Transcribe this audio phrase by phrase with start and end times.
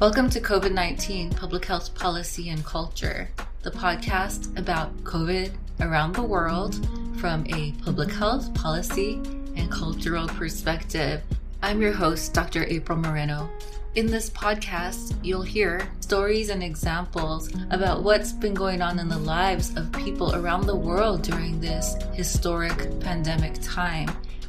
[0.00, 3.28] Welcome to COVID 19 Public Health Policy and Culture,
[3.62, 6.86] the podcast about COVID around the world
[7.16, 9.14] from a public health, policy,
[9.56, 11.20] and cultural perspective.
[11.64, 12.64] I'm your host, Dr.
[12.68, 13.50] April Moreno.
[13.96, 19.18] In this podcast, you'll hear stories and examples about what's been going on in the
[19.18, 24.08] lives of people around the world during this historic pandemic time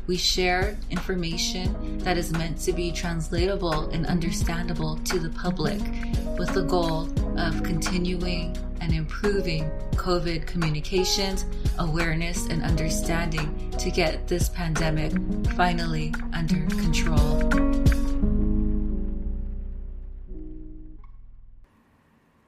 [0.10, 5.80] we share information that is meant to be translatable and understandable to the public
[6.36, 11.46] with the goal of continuing and improving COVID communications,
[11.78, 15.14] awareness, and understanding to get this pandemic
[15.52, 17.48] finally under control.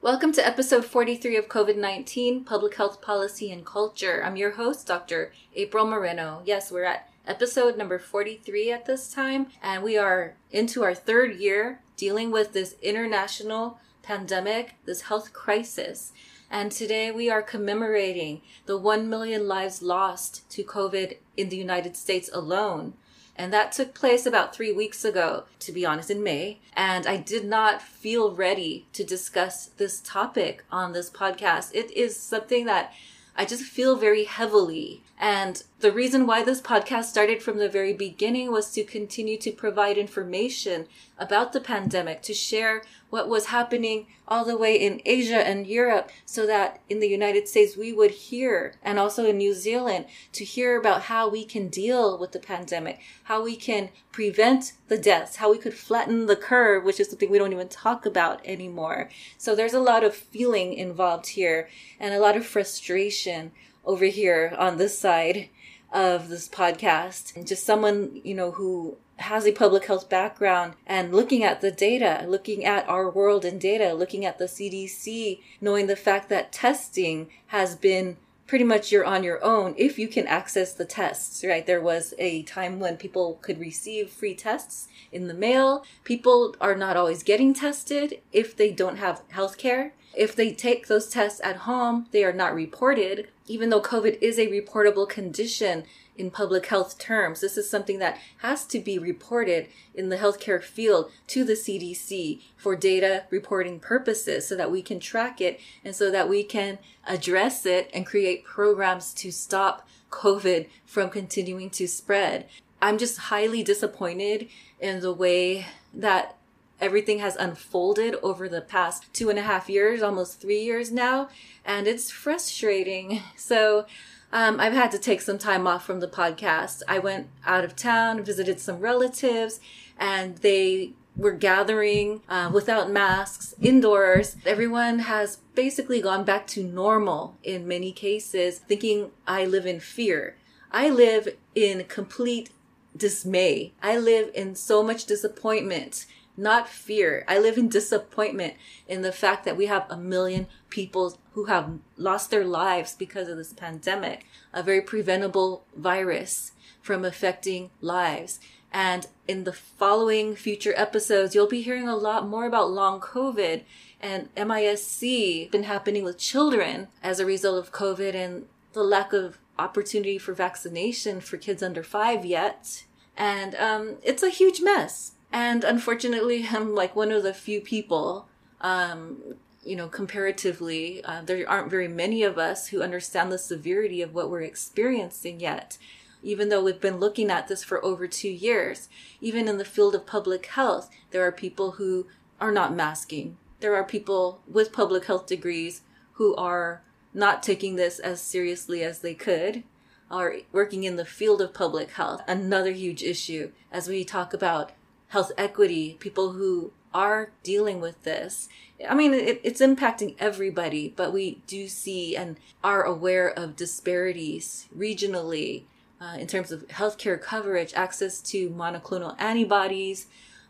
[0.00, 4.20] Welcome to episode 43 of COVID 19 Public Health Policy and Culture.
[4.24, 5.32] I'm your host, Dr.
[5.54, 6.42] April Moreno.
[6.44, 11.36] Yes, we're at episode number 43 at this time, and we are into our third
[11.36, 16.12] year dealing with this international pandemic, this health crisis.
[16.50, 21.96] And today we are commemorating the 1 million lives lost to COVID in the United
[21.96, 22.94] States alone.
[23.34, 26.60] And that took place about three weeks ago, to be honest, in May.
[26.74, 31.70] And I did not feel ready to discuss this topic on this podcast.
[31.72, 32.92] It is something that
[33.34, 35.01] I just feel very heavily.
[35.22, 39.52] And the reason why this podcast started from the very beginning was to continue to
[39.52, 45.36] provide information about the pandemic, to share what was happening all the way in Asia
[45.36, 49.54] and Europe, so that in the United States we would hear, and also in New
[49.54, 54.72] Zealand, to hear about how we can deal with the pandemic, how we can prevent
[54.88, 58.04] the deaths, how we could flatten the curve, which is something we don't even talk
[58.04, 59.08] about anymore.
[59.38, 61.68] So there's a lot of feeling involved here
[62.00, 63.52] and a lot of frustration
[63.84, 65.48] over here on this side
[65.92, 67.36] of this podcast.
[67.36, 71.70] And just someone, you know, who has a public health background and looking at the
[71.70, 76.52] data, looking at our world in data, looking at the CDC, knowing the fact that
[76.52, 78.16] testing has been
[78.46, 81.66] pretty much you're on your own if you can access the tests, right?
[81.66, 85.84] There was a time when people could receive free tests in the mail.
[86.04, 89.94] People are not always getting tested if they don't have health care.
[90.14, 94.38] If they take those tests at home, they are not reported, even though COVID is
[94.38, 95.84] a reportable condition
[96.16, 97.40] in public health terms.
[97.40, 102.40] This is something that has to be reported in the healthcare field to the CDC
[102.56, 106.78] for data reporting purposes so that we can track it and so that we can
[107.06, 112.46] address it and create programs to stop COVID from continuing to spread.
[112.80, 114.48] I'm just highly disappointed
[114.80, 116.36] in the way that
[116.82, 121.28] everything has unfolded over the past two and a half years, almost three years now,
[121.64, 123.22] and it's frustrating.
[123.36, 123.86] So,
[124.32, 126.82] um, I've had to take some time off from the podcast.
[126.88, 129.60] I went out of town, visited some relatives,
[129.98, 134.36] and they were gathering uh, without masks indoors.
[134.46, 140.36] Everyone has basically gone back to normal in many cases, thinking I live in fear.
[140.70, 142.50] I live in complete
[142.96, 143.72] dismay.
[143.82, 146.06] I live in so much disappointment
[146.42, 147.24] not fear.
[147.28, 148.54] I live in disappointment
[148.86, 153.28] in the fact that we have a million people who have lost their lives because
[153.28, 158.40] of this pandemic, a very preventable virus from affecting lives.
[158.72, 163.62] And in the following future episodes, you'll be hearing a lot more about long COVID
[164.00, 169.38] and MIS-C been happening with children as a result of COVID and the lack of
[169.58, 172.84] opportunity for vaccination for kids under five yet.
[173.16, 175.11] And um, it's a huge mess.
[175.32, 178.28] And unfortunately, I'm like one of the few people,
[178.60, 179.18] um,
[179.64, 184.14] you know, comparatively, uh, there aren't very many of us who understand the severity of
[184.14, 185.78] what we're experiencing yet.
[186.22, 188.88] Even though we've been looking at this for over two years,
[189.20, 192.06] even in the field of public health, there are people who
[192.40, 193.36] are not masking.
[193.58, 195.82] There are people with public health degrees
[196.14, 196.82] who are
[197.14, 199.64] not taking this as seriously as they could
[200.10, 202.22] are working in the field of public health.
[202.28, 204.72] Another huge issue as we talk about
[205.12, 208.48] health equity, people who are dealing with this.
[208.88, 214.68] I mean, it, it's impacting everybody, but we do see and are aware of disparities
[214.76, 215.64] regionally
[216.00, 220.06] uh, in terms of healthcare coverage, access to monoclonal antibodies,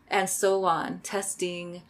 [0.07, 1.81] and so on, testing.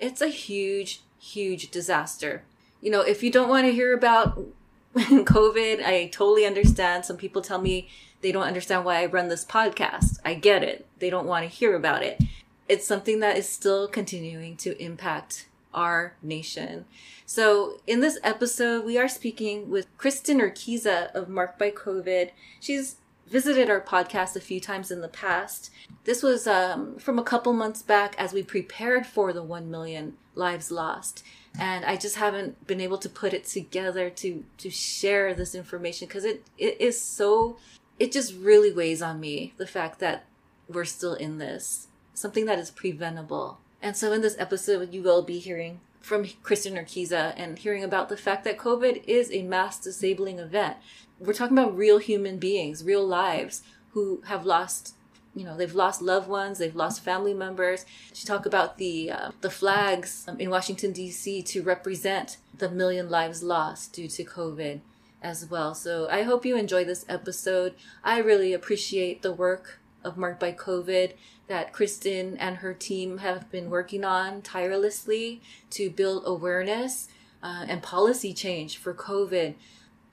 [0.00, 2.44] It's a huge, huge disaster.
[2.80, 4.42] You know, if you don't want to hear about
[4.96, 7.04] COVID, I totally understand.
[7.04, 7.90] Some people tell me
[8.22, 10.18] they don't understand why I run this podcast.
[10.24, 10.86] I get it.
[10.98, 12.22] They don't want to hear about it.
[12.68, 16.84] It's something that is still continuing to impact our nation.
[17.26, 22.30] So, in this episode, we are speaking with Kristen Urquiza of Marked by COVID.
[22.60, 22.96] She's
[23.26, 25.70] visited our podcast a few times in the past.
[26.04, 30.18] This was um, from a couple months back as we prepared for the 1 million
[30.34, 31.24] lives lost.
[31.58, 36.08] And I just haven't been able to put it together to, to share this information
[36.08, 37.56] because it, it is so,
[38.02, 40.24] it just really weighs on me the fact that
[40.68, 43.58] we're still in this, something that is preventable.
[43.80, 48.08] And so in this episode, you will be hearing from Kristen Urquiza and hearing about
[48.08, 50.78] the fact that COVID is a mass disabling event.
[51.20, 53.62] We're talking about real human beings, real lives
[53.92, 54.94] who have lost
[55.34, 59.30] you know they've lost loved ones they've lost family members she talked about the uh,
[59.40, 64.80] the flags um, in washington d.c to represent the million lives lost due to covid
[65.22, 65.74] as well.
[65.74, 67.74] So i hope you enjoy this episode.
[68.04, 71.12] I really appreciate the work of marked by covid
[71.46, 75.40] that kristen and her team have been working on tirelessly
[75.70, 77.08] to build awareness
[77.42, 79.54] uh, and policy change for covid.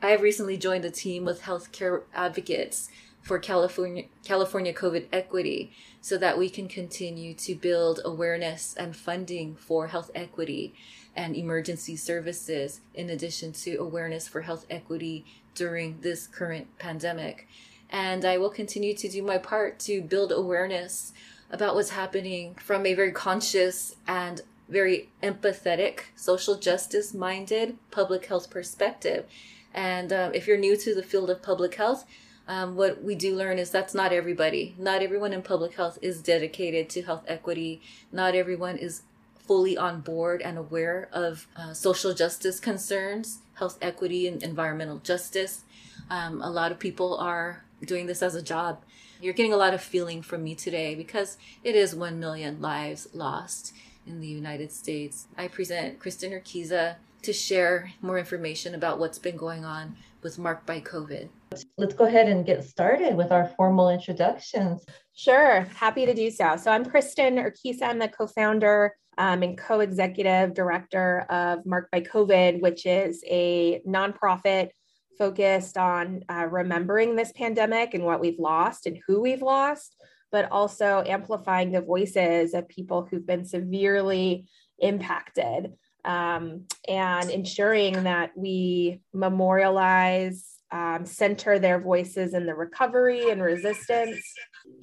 [0.02, 2.90] I have recently joined a team with healthcare advocates
[3.22, 5.72] for California California COVID equity
[6.02, 10.74] so that we can continue to build awareness and funding for health equity
[11.20, 17.46] and emergency services in addition to awareness for health equity during this current pandemic.
[17.90, 21.12] And I will continue to do my part to build awareness
[21.52, 24.40] about what's happening from a very conscious and
[24.70, 29.26] very empathetic, social justice minded public health perspective.
[29.74, 32.06] And uh, if you're new to the field of public health,
[32.48, 34.74] um, what we do learn is that's not everybody.
[34.78, 37.82] Not everyone in public health is dedicated to health equity.
[38.10, 39.02] Not everyone is
[39.50, 45.64] fully on board and aware of uh, social justice concerns, health equity, and environmental justice.
[46.08, 48.84] Um, a lot of people are doing this as a job.
[49.20, 53.08] You're getting a lot of feeling from me today because it is 1 million lives
[53.12, 53.74] lost
[54.06, 55.26] in the United States.
[55.36, 60.66] I present Kristen Urquiza to share more information about what's been going on with Marked
[60.66, 61.30] by COVID.
[61.78, 64.86] Let's go ahead and get started with our formal introductions.
[65.16, 66.56] Sure, happy to do so.
[66.58, 67.84] So I'm Kristen Urquiza.
[67.84, 74.70] I'm the co-founder um, and co-executive director of Marked by COVID, which is a nonprofit
[75.18, 79.96] focused on uh, remembering this pandemic and what we've lost and who we've lost,
[80.32, 84.48] but also amplifying the voices of people who've been severely
[84.80, 85.74] impacted
[86.06, 94.20] um, and ensuring that we memorialize um, center their voices in the recovery and resistance.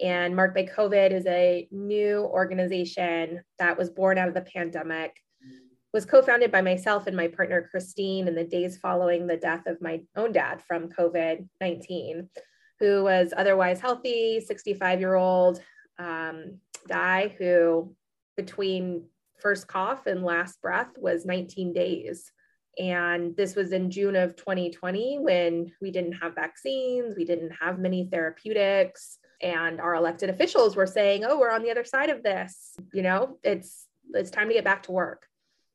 [0.03, 5.17] And Mark by COVID is a new organization that was born out of the pandemic,
[5.93, 9.81] was co-founded by myself and my partner Christine in the days following the death of
[9.81, 12.29] my own dad from COVID-19,
[12.81, 15.61] who was otherwise healthy, 65-year-old
[15.99, 16.59] um,
[16.89, 17.95] guy who
[18.37, 19.05] between
[19.41, 22.33] first cough and last breath was 19 days.
[22.79, 27.79] And this was in June of 2020 when we didn't have vaccines, we didn't have
[27.79, 32.23] many therapeutics, and our elected officials were saying, "Oh, we're on the other side of
[32.23, 32.77] this.
[32.93, 35.27] You know, it's it's time to get back to work."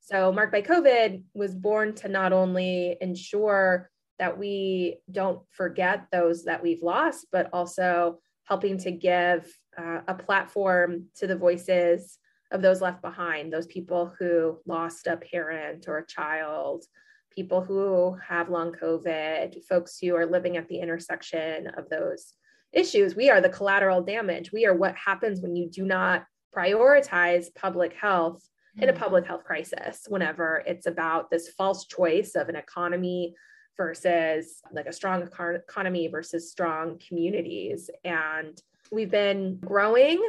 [0.01, 6.43] So, Marked by COVID was born to not only ensure that we don't forget those
[6.43, 12.19] that we've lost, but also helping to give uh, a platform to the voices
[12.51, 16.85] of those left behind, those people who lost a parent or a child,
[17.33, 22.33] people who have long COVID, folks who are living at the intersection of those
[22.73, 23.15] issues.
[23.15, 24.51] We are the collateral damage.
[24.51, 26.25] We are what happens when you do not
[26.55, 28.43] prioritize public health
[28.77, 28.97] in a mm.
[28.97, 33.33] public health crisis, whenever it's about this false choice of an economy
[33.77, 37.89] versus like a strong economy versus strong communities.
[38.03, 38.61] And
[38.91, 40.21] we've been growing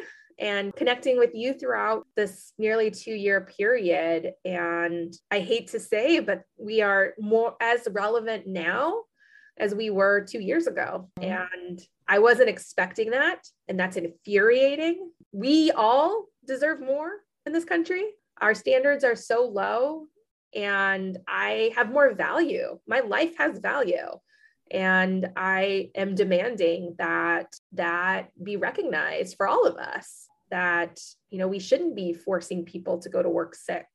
[0.42, 4.32] and connecting with you throughout this nearly two year period.
[4.44, 9.02] And I hate to say, but we are more as relevant now
[9.56, 11.08] as we were two years ago.
[11.20, 13.46] And I wasn't expecting that.
[13.68, 15.12] And that's infuriating.
[15.30, 17.10] We all deserve more
[17.46, 18.04] in this country.
[18.40, 20.06] Our standards are so low,
[20.52, 22.80] and I have more value.
[22.88, 24.18] My life has value
[24.70, 31.48] and i am demanding that that be recognized for all of us that you know
[31.48, 33.86] we shouldn't be forcing people to go to work sick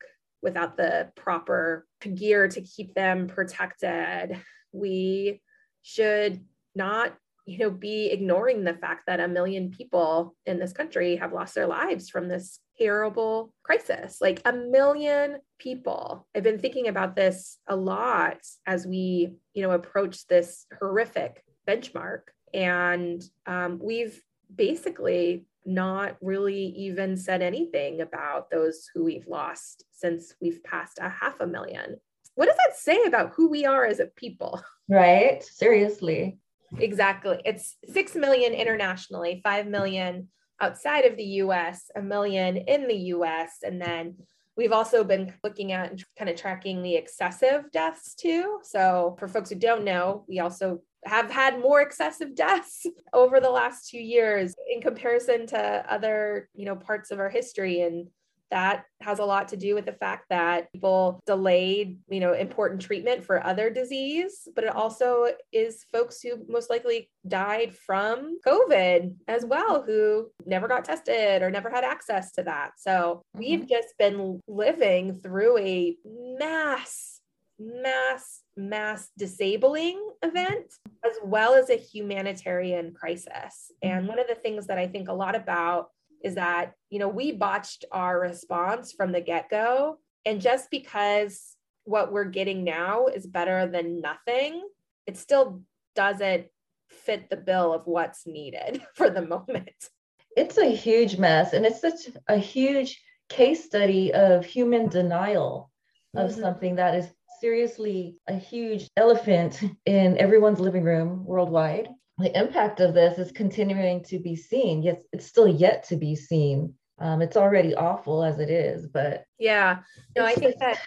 [0.42, 4.42] without the proper gear to keep them protected.
[4.74, 5.42] We
[5.84, 6.44] should
[6.76, 11.32] not you know be ignoring the fact that a million people in this country have
[11.32, 14.18] lost their lives from this terrible crisis.
[14.20, 16.28] Like a million people.
[16.36, 22.22] I've been thinking about this a lot as we you know approach this horrific benchmark.
[22.54, 24.20] And um, we've
[24.54, 31.10] basically not really even said anything about those who we've lost since we've passed a
[31.10, 31.98] half a million
[32.36, 36.40] what does that say about who we are as a people right seriously
[36.80, 37.42] exactly.
[37.46, 40.30] It's 6 million internationally, 5 million
[40.62, 43.60] outside of the US, a million in the US.
[43.64, 44.16] And then
[44.58, 48.60] we've also been looking at and kind of tracking the excessive deaths too.
[48.64, 53.50] So, for folks who don't know, we also have had more excessive deaths over the
[53.50, 57.82] last two years in comparison to other, you know, parts of our history.
[57.82, 58.08] And
[58.51, 62.82] that has a lot to do with the fact that people delayed you know important
[62.82, 69.13] treatment for other disease but it also is folks who most likely died from covid
[69.27, 73.39] as well who never got tested or never had access to that so mm-hmm.
[73.39, 75.96] we've just been living through a
[76.39, 77.22] mass
[77.60, 80.66] mass mass disabling event
[81.04, 84.08] as well as a humanitarian crisis and mm-hmm.
[84.10, 85.89] one of the things that i think a lot about
[86.24, 89.98] is that, you know, we botched our response from the get go.
[90.26, 94.68] And just because what we're getting now is better than nothing,
[95.06, 95.62] it still
[95.96, 96.48] doesn't
[96.90, 99.90] fit the bill of what's needed for the moment.
[100.36, 101.54] It's a huge mess.
[101.54, 105.72] And it's such a huge case study of human denial
[106.16, 106.42] of mm-hmm.
[106.42, 107.08] something that is
[107.40, 114.04] seriously a huge elephant in everyone's living room worldwide the impact of this is continuing
[114.06, 114.82] to be seen.
[114.82, 116.74] Yes, it's still yet to be seen.
[117.00, 119.80] Um, it's already awful as it is, but yeah,
[120.16, 120.80] no, I think that.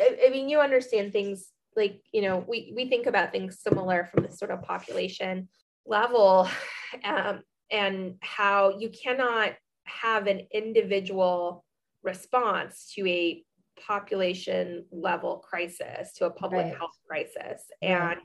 [0.00, 4.22] I mean, you understand things like you know we we think about things similar from
[4.22, 5.48] the sort of population
[5.84, 6.48] level,
[7.04, 7.42] um,
[7.72, 9.54] and how you cannot
[9.84, 11.64] have an individual
[12.04, 13.42] response to a
[13.84, 16.76] population level crisis to a public right.
[16.76, 18.18] health crisis and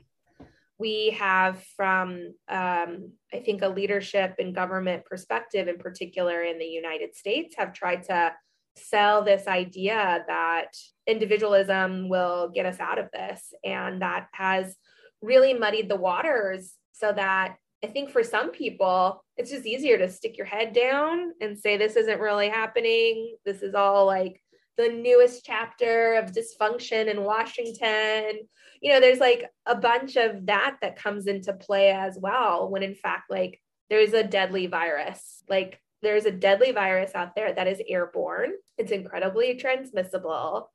[0.78, 6.64] we have from um, i think a leadership and government perspective in particular in the
[6.64, 8.32] united states have tried to
[8.76, 10.68] sell this idea that
[11.06, 14.76] individualism will get us out of this and that has
[15.22, 20.08] really muddied the waters so that i think for some people it's just easier to
[20.08, 23.36] stick your head down and say this isn't really happening.
[23.44, 24.40] This is all like
[24.76, 28.40] the newest chapter of dysfunction in Washington.
[28.80, 32.82] You know, there's like a bunch of that that comes into play as well, when
[32.82, 35.42] in fact, like there's a deadly virus.
[35.48, 40.70] Like there's a deadly virus out there that is airborne, it's incredibly transmissible.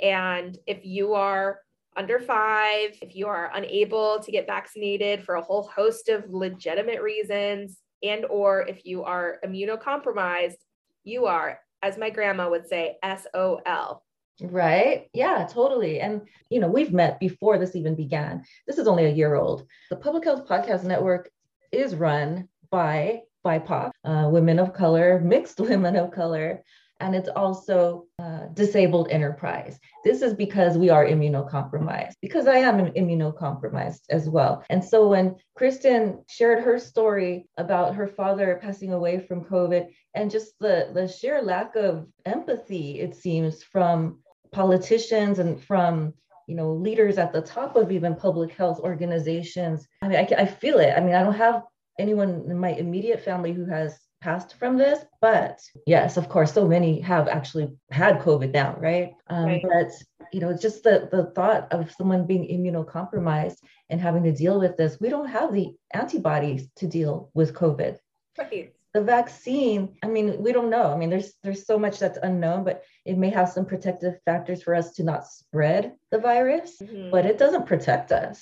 [0.00, 1.60] And if you are
[1.96, 7.00] under five, if you are unable to get vaccinated for a whole host of legitimate
[7.00, 10.58] reasons, and or if you are immunocompromised,
[11.04, 14.02] you are as my grandma would say, SOL.
[14.42, 15.08] Right.
[15.14, 16.00] Yeah, totally.
[16.00, 18.44] And, you know, we've met before this even began.
[18.66, 19.66] This is only a year old.
[19.88, 21.30] The Public Health Podcast Network
[21.72, 26.62] is run by BIPOC, uh, women of color, mixed women of color,
[27.00, 29.78] and it's also uh, disabled enterprise.
[30.04, 34.64] This is because we are immunocompromised, because I am immunocompromised as well.
[34.70, 40.30] And so when Kristen shared her story about her father passing away from COVID and
[40.30, 44.20] just the, the sheer lack of empathy, it seems, from
[44.52, 46.14] politicians and from
[46.46, 50.46] you know leaders at the top of even public health organizations i mean I, I
[50.46, 51.62] feel it i mean i don't have
[51.98, 56.66] anyone in my immediate family who has passed from this, but yes, of course, so
[56.66, 59.12] many have actually had COVID now, right?
[59.28, 59.62] Um, right.
[59.62, 59.90] But
[60.32, 64.76] you know, just the the thought of someone being immunocompromised and having to deal with
[64.76, 67.98] this, we don't have the antibodies to deal with COVID.
[68.36, 68.72] Right.
[68.94, 70.92] The vaccine, I mean, we don't know.
[70.92, 74.60] I mean, there's there's so much that's unknown, but it may have some protective factors
[74.60, 77.10] for us to not spread the virus, mm-hmm.
[77.12, 78.36] but it doesn't protect us.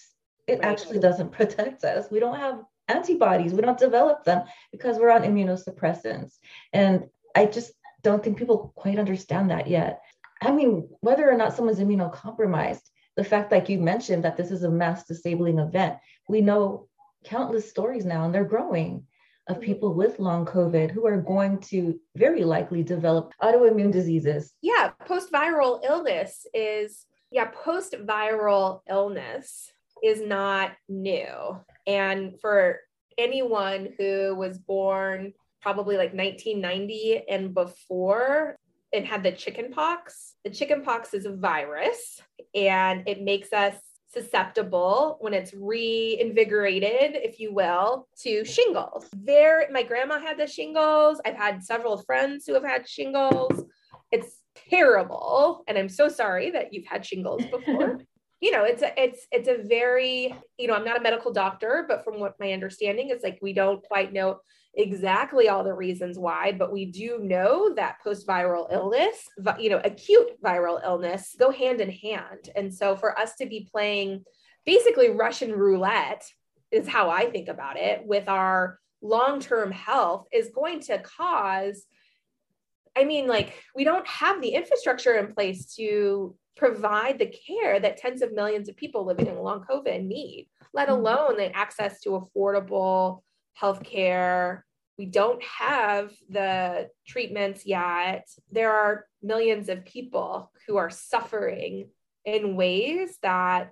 [0.47, 0.65] It right.
[0.65, 2.11] actually doesn't protect us.
[2.11, 3.53] We don't have antibodies.
[3.53, 6.35] We don't develop them because we're on immunosuppressants.
[6.73, 7.73] And I just
[8.03, 10.03] don't think people quite understand that yet.
[10.43, 12.83] I mean, whether or not someone's immunocompromised,
[13.17, 15.97] the fact, like you mentioned, that this is a mass disabling event,
[16.29, 16.89] we know
[17.25, 19.07] countless stories now, and they're growing
[19.49, 19.65] of mm-hmm.
[19.65, 24.53] people with long COVID who are going to very likely develop autoimmune diseases.
[24.63, 29.71] Yeah, post viral illness is, yeah, post viral illness
[30.05, 31.59] is not new.
[31.87, 32.81] And for
[33.17, 35.33] anyone who was born
[35.63, 38.55] probably like 1990 and before
[38.93, 42.21] and had the chicken pox, the chicken pox is a virus
[42.55, 43.75] and it makes us
[44.13, 49.09] susceptible when it's reinvigorated, if you will, to shingles.
[49.17, 51.21] There, my grandma had the shingles.
[51.25, 53.65] I've had several friends who have had shingles.
[54.13, 54.37] It's
[54.71, 55.65] terrible.
[55.67, 58.01] And I'm so sorry that you've had shingles before.
[58.45, 61.85] you know it's a it's it's a very you know i'm not a medical doctor
[61.89, 64.39] but from what my understanding is like we don't quite know
[64.75, 69.81] exactly all the reasons why but we do know that post viral illness you know
[69.85, 74.23] acute viral illness go hand in hand and so for us to be playing
[74.67, 76.25] basically russian roulette
[76.75, 81.85] is how I think about it, with our long term health is going to cause.
[82.97, 87.97] I mean, like, we don't have the infrastructure in place to provide the care that
[87.97, 90.99] tens of millions of people living in long COVID need, let mm-hmm.
[90.99, 93.23] alone the access to affordable
[93.61, 94.63] healthcare.
[94.99, 98.29] We don't have the treatments yet.
[98.53, 101.89] There are millions of people who are suffering
[102.25, 103.71] in ways that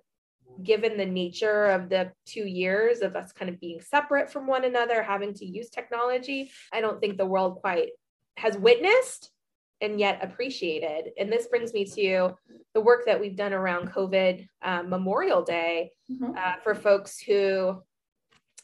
[0.62, 4.64] given the nature of the two years of us kind of being separate from one
[4.64, 7.90] another, having to use technology, I don't think the world quite
[8.36, 9.30] has witnessed
[9.82, 11.12] and yet appreciated.
[11.18, 12.30] And this brings me to
[12.72, 16.32] the work that we've done around COVID um, Memorial Day mm-hmm.
[16.36, 17.82] uh, for folks who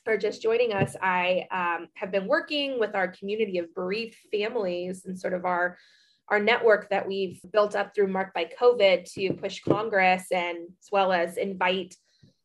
[0.06, 0.96] are just joining us.
[1.02, 5.76] I um, have been working with our community of bereaved families and sort of our
[6.30, 10.88] our network that we've built up through Marked by COVID to push Congress and as
[10.92, 11.94] well as invite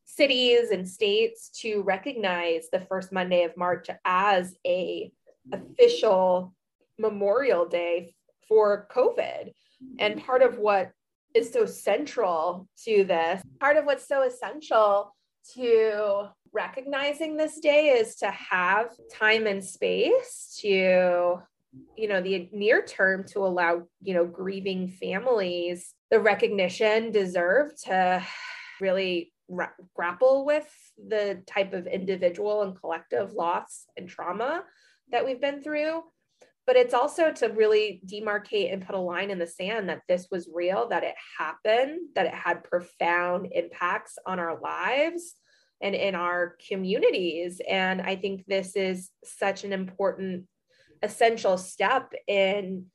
[0.06, 5.12] cities and states to recognize the first Monday of March as a
[5.52, 6.54] official
[6.98, 8.14] Memorial Day
[8.48, 9.52] for COVID.
[9.98, 10.24] And mm-hmm.
[10.24, 10.92] part of what
[11.34, 15.14] is so central to this, part of what's so essential
[15.54, 21.42] to recognizing this day is to have time and space to
[21.96, 28.24] you know the near term to allow you know grieving families the recognition deserve to
[28.80, 30.68] really ra- grapple with
[31.08, 34.62] the type of individual and collective loss and trauma
[35.10, 36.02] that we've been through
[36.66, 40.28] but it's also to really demarcate and put a line in the sand that this
[40.30, 45.34] was real that it happened that it had profound impacts on our lives
[45.82, 47.60] and in our communities.
[47.68, 50.46] And i think this is such an important
[51.02, 52.86] essential step in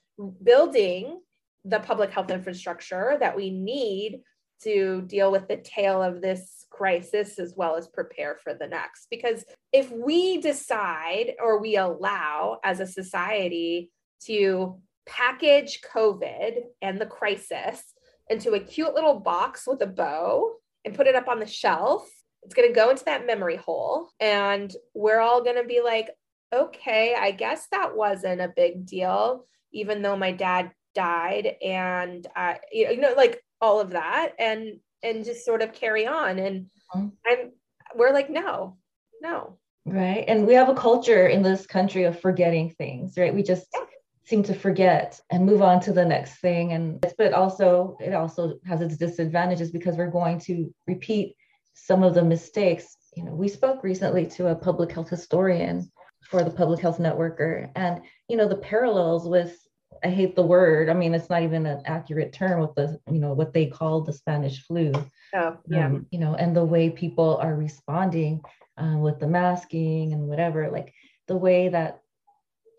[0.43, 1.19] building
[1.65, 4.21] the public health infrastructure that we need
[4.63, 9.07] to deal with the tail of this crisis as well as prepare for the next.
[9.09, 13.91] Because if we decide or we allow as a society
[14.25, 17.93] to package COVID and the crisis
[18.29, 20.51] into a cute little box with a bow
[20.85, 22.07] and put it up on the shelf,
[22.43, 24.09] it's going to go into that memory hole.
[24.19, 26.09] And we're all going to be like,
[26.53, 32.55] okay, I guess that wasn't a big deal, even though my dad died and uh,
[32.71, 36.39] you know, like all of that and and just sort of carry on.
[36.39, 37.07] And mm-hmm.
[37.25, 37.51] I'm
[37.95, 38.77] we're like, no,
[39.21, 39.57] no.
[39.85, 40.25] Right.
[40.27, 43.33] And we have a culture in this country of forgetting things, right?
[43.33, 43.85] We just yeah.
[44.25, 46.73] seem to forget and move on to the next thing.
[46.73, 51.35] And but also it also has its disadvantages because we're going to repeat
[51.73, 52.95] some of the mistakes.
[53.15, 55.89] You know, we spoke recently to a public health historian
[56.21, 59.57] for the public health networker and you know the parallels with
[60.03, 60.89] i hate the word.
[60.89, 64.01] I mean it's not even an accurate term with the you know what they call
[64.01, 64.91] the spanish flu.
[65.33, 65.87] Oh yeah.
[65.87, 68.41] Um, you know and the way people are responding
[68.77, 70.93] uh, with the masking and whatever like
[71.27, 72.01] the way that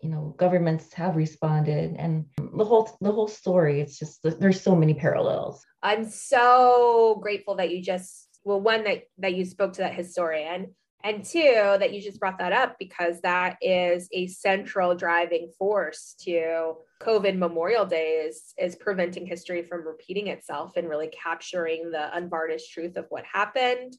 [0.01, 4.75] you know governments have responded and the whole the whole story it's just there's so
[4.75, 5.63] many parallels.
[5.83, 10.75] I'm so grateful that you just well one that that you spoke to that historian
[11.03, 16.15] and two, that you just brought that up because that is a central driving force
[16.21, 22.15] to COVID Memorial Day is, is preventing history from repeating itself and really capturing the
[22.15, 23.97] unvarnished truth of what happened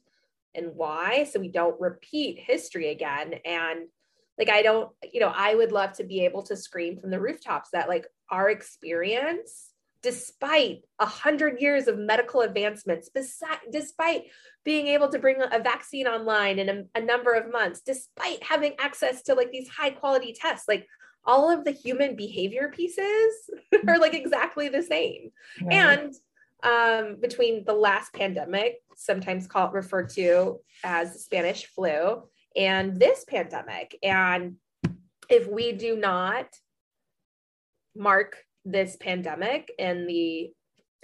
[0.55, 1.25] and why.
[1.25, 3.35] So we don't repeat history again.
[3.45, 3.89] And
[4.39, 7.21] like, I don't, you know, I would love to be able to scream from the
[7.21, 9.72] rooftops that like our experience
[10.03, 13.09] despite a hundred years of medical advancements,
[13.71, 14.25] despite
[14.65, 18.75] being able to bring a vaccine online in a, a, number of months, despite having
[18.79, 20.87] access to like these high quality tests, like
[21.25, 23.51] all of the human behavior pieces
[23.89, 25.31] are like exactly the same.
[25.63, 25.75] Right.
[25.75, 26.15] And
[26.63, 32.23] um, between the last pandemic, sometimes called referred to as the Spanish flu,
[32.57, 34.57] and this pandemic, and
[35.29, 36.47] if we do not
[37.97, 40.51] mark this pandemic and the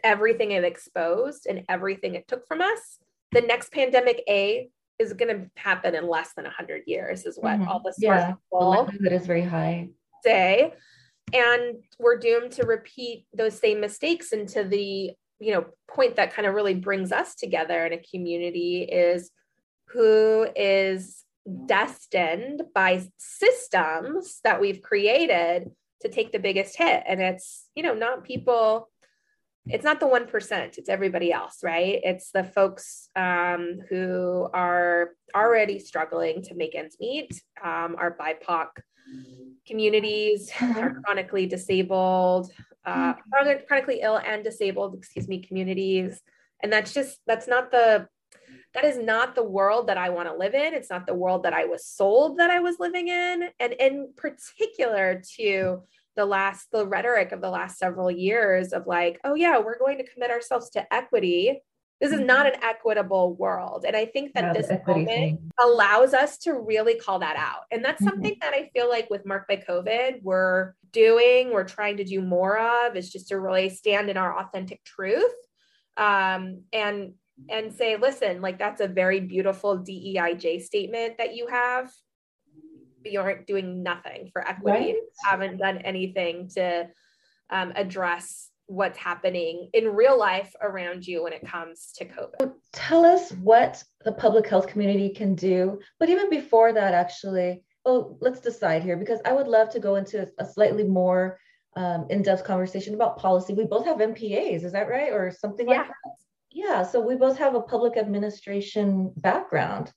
[0.05, 2.99] everything it exposed and everything it took from us,
[3.33, 4.69] the next pandemic A
[4.99, 7.69] is going to happen in less than 100 years, is what mm-hmm.
[7.69, 9.89] all the smart yeah, people the is very high.
[10.25, 10.73] Say,
[11.33, 14.33] and we're doomed to repeat those same mistakes.
[14.33, 18.03] And to the you know point that kind of really brings us together in a
[18.03, 19.31] community is
[19.89, 21.25] who is
[21.67, 27.03] destined by systems that we've created to take the biggest hit.
[27.07, 28.89] And it's you know not people
[29.71, 32.01] it's not the 1% it's everybody else right?
[32.03, 37.43] It's the folks um, who are already struggling to make ends meet.
[37.63, 38.69] Um, our bipoc
[39.67, 40.79] communities mm-hmm.
[40.79, 42.51] are chronically disabled
[42.85, 43.15] uh,
[43.67, 46.21] chronically ill and disabled excuse me communities.
[46.63, 48.09] And that's just that's not the
[48.81, 50.73] that is not the world that I want to live in.
[50.73, 53.49] It's not the world that I was sold that I was living in.
[53.59, 55.83] And in particular to
[56.15, 59.99] the last, the rhetoric of the last several years of like, oh yeah, we're going
[59.99, 61.61] to commit ourselves to equity.
[62.01, 62.55] This is not mm-hmm.
[62.55, 63.85] an equitable world.
[63.85, 65.51] And I think that yeah, this moment thing.
[65.61, 67.63] allows us to really call that out.
[67.73, 68.11] And that's mm-hmm.
[68.11, 72.23] something that I feel like with Marked by COVID, we're doing, we're trying to do
[72.23, 75.35] more of is just to really stand in our authentic truth.
[75.97, 77.15] Um, and
[77.49, 81.91] and say, listen, like that's a very beautiful DEIJ statement that you have,
[83.03, 84.87] but you aren't doing nothing for equity.
[84.87, 84.97] Right.
[85.25, 86.89] haven't done anything to
[87.51, 92.53] um, address what's happening in real life around you when it comes to COVID.
[92.73, 95.81] Tell us what the public health community can do.
[95.99, 99.97] But even before that, actually, well, let's decide here because I would love to go
[99.97, 101.39] into a slightly more
[101.77, 103.55] um, in-depth conversation about policy.
[103.55, 105.79] We both have MPAs, is that right, or something yeah.
[105.79, 106.28] like that?
[106.59, 106.83] Yeah.
[106.83, 109.93] So we both have a public administration background,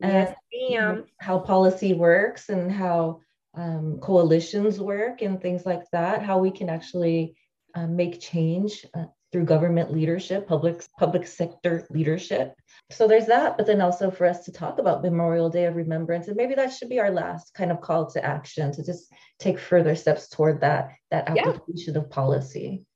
[0.00, 3.20] and yes, how policy works and how
[3.54, 6.22] um, coalitions work and things like that.
[6.22, 7.36] How we can actually
[7.74, 12.54] uh, make change uh, through government leadership, public public sector leadership.
[12.90, 16.28] So there's that, but then also for us to talk about Memorial Day of Remembrance,
[16.28, 19.58] and maybe that should be our last kind of call to action to just take
[19.58, 22.00] further steps toward that that application yeah.
[22.00, 22.86] of policy.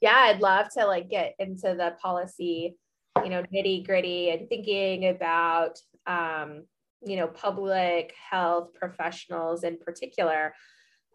[0.00, 2.76] Yeah, I'd love to like get into the policy,
[3.22, 6.64] you know, nitty gritty and thinking about um,
[7.04, 10.54] you know public health professionals in particular.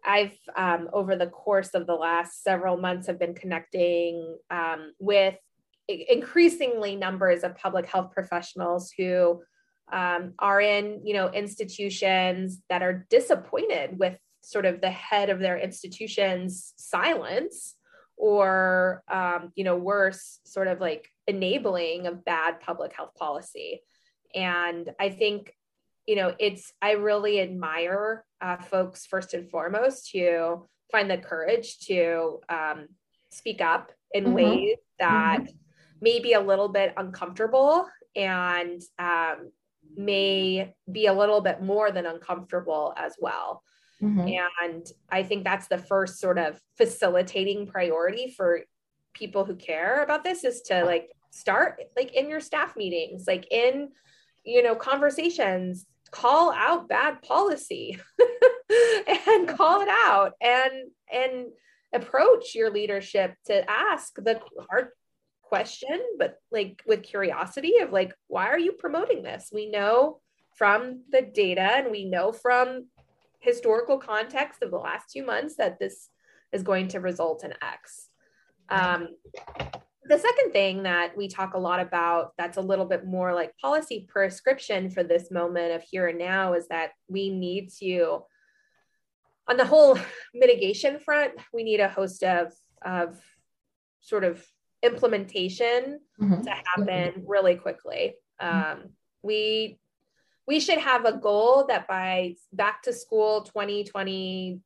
[0.04, 5.36] I've um, over the course of the last several months have been connecting um, with
[5.88, 9.42] increasingly numbers of public health professionals who
[9.92, 15.38] um, are in you know institutions that are disappointed with sort of the head of
[15.38, 17.76] their institution's silence
[18.22, 23.80] or um, you know worse sort of like enabling of bad public health policy
[24.34, 25.52] and i think
[26.06, 31.78] you know, it's, I really admire uh, folks first and foremost who find the courage
[31.86, 32.88] to um,
[33.30, 34.34] speak up in mm-hmm.
[34.34, 35.52] ways that mm-hmm.
[36.00, 39.50] may be a little bit uncomfortable and um,
[39.96, 43.62] may be a little bit more than uncomfortable as well.
[44.02, 44.28] Mm-hmm.
[44.62, 48.60] And I think that's the first sort of facilitating priority for
[49.14, 53.46] people who care about this is to like start like in your staff meetings, like
[53.50, 53.90] in
[54.44, 57.98] you know conversations call out bad policy
[59.08, 61.46] and call it out and and
[61.94, 64.88] approach your leadership to ask the hard
[65.42, 69.50] question but like with curiosity of like why are you promoting this?
[69.52, 70.20] We know
[70.56, 72.88] from the data and we know from
[73.42, 76.08] historical context of the last two months that this
[76.52, 78.08] is going to result in x
[78.68, 79.08] um,
[80.04, 83.56] the second thing that we talk a lot about that's a little bit more like
[83.58, 88.22] policy prescription for this moment of here and now is that we need to
[89.48, 89.98] on the whole
[90.34, 92.52] mitigation front we need a host of
[92.84, 93.20] of
[94.00, 94.44] sort of
[94.82, 96.42] implementation mm-hmm.
[96.42, 98.90] to happen really quickly um,
[99.22, 99.78] we
[100.46, 104.60] we should have a goal that by back to school 2022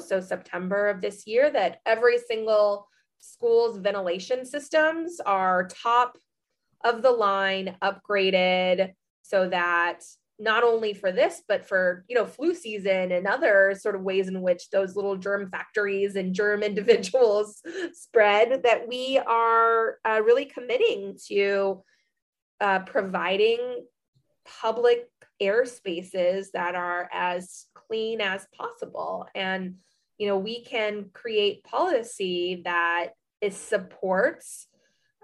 [0.00, 2.88] so september of this year that every single
[3.18, 6.18] schools' ventilation systems are top
[6.84, 10.00] of the line, upgraded so that
[10.40, 14.28] not only for this but for you know flu season and other sort of ways
[14.28, 17.60] in which those little germ factories and germ individuals
[17.92, 21.82] spread that we are uh, really committing to
[22.60, 23.58] uh, providing
[24.60, 25.08] public
[25.40, 29.26] air spaces that are as clean as possible.
[29.34, 29.76] And
[30.18, 34.66] you know we can create policy that is supports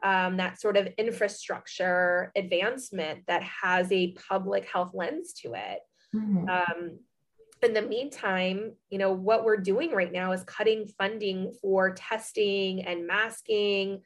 [0.03, 5.81] um, that sort of infrastructure advancement that has a public health lens to it.
[6.15, 6.49] Mm-hmm.
[6.49, 6.99] um,
[7.61, 12.83] in the meantime you know what we're doing right now is cutting funding for testing
[12.83, 14.03] and masking.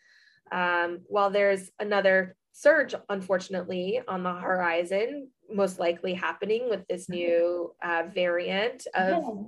[0.50, 7.72] Um, while there's another surge unfortunately on the horizon most likely happening with this new
[7.82, 9.44] uh, variant of yeah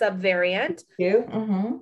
[0.00, 0.84] subvariant.
[1.00, 1.76] Mm-hmm.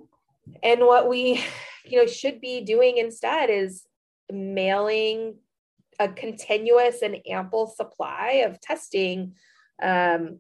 [0.63, 1.43] And what we,
[1.85, 3.85] you know, should be doing instead is
[4.31, 5.37] mailing
[5.99, 9.35] a continuous and ample supply of testing
[9.83, 10.39] um,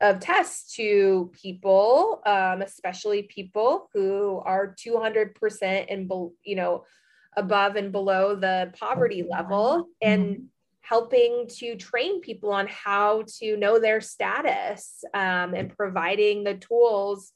[0.00, 6.10] of tests to people, um, especially people who are 200% and,
[6.44, 6.84] you know,
[7.36, 10.44] above and below the poverty level and mm-hmm
[10.88, 17.32] helping to train people on how to know their status um, and providing the tools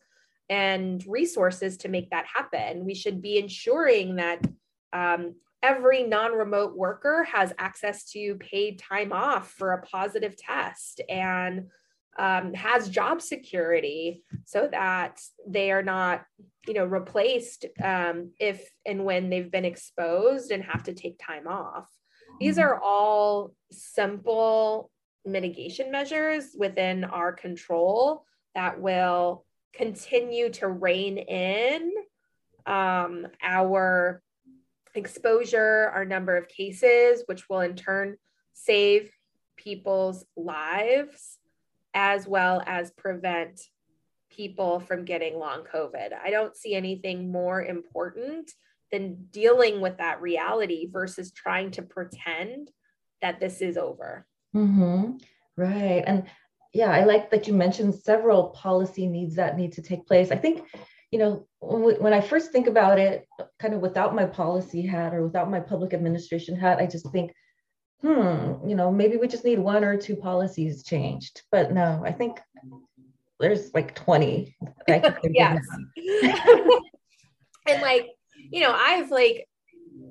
[0.49, 2.85] and resources to make that happen.
[2.85, 4.47] We should be ensuring that
[4.93, 5.35] um,
[5.65, 11.67] every non remote worker has access to paid time off for a positive test and
[12.19, 16.25] um, has job security so that they are not
[16.67, 21.47] you know replaced um, if and when they've been exposed and have to take time
[21.47, 21.89] off
[22.39, 22.65] these mm-hmm.
[22.65, 24.91] are all simple
[25.25, 31.93] mitigation measures within our control that will continue to rein in
[32.67, 34.23] um, our
[34.95, 38.17] exposure, our number of cases, which will in turn
[38.53, 39.11] save
[39.57, 41.39] people's lives
[41.95, 43.61] as well as prevent
[44.31, 46.13] people from getting long COVID.
[46.23, 48.53] I don't see anything more important
[48.93, 52.71] than dealing with that reality versus trying to pretend
[53.23, 54.27] that this is over.
[54.55, 55.17] Mm-hmm.
[55.57, 56.03] Right.
[56.07, 56.25] And
[56.73, 60.31] yeah, I like that you mentioned several policy needs that need to take place.
[60.31, 60.63] I think,
[61.11, 63.27] you know, when, we, when I first think about it,
[63.59, 67.33] kind of without my policy hat or without my public administration hat, I just think,
[68.03, 71.43] hmm, you know, maybe we just need one or two policies changed.
[71.51, 72.41] But no, I think
[73.39, 74.57] there's like 20.
[74.89, 75.65] yes.
[77.67, 78.11] and like,
[78.51, 79.47] you know, I've like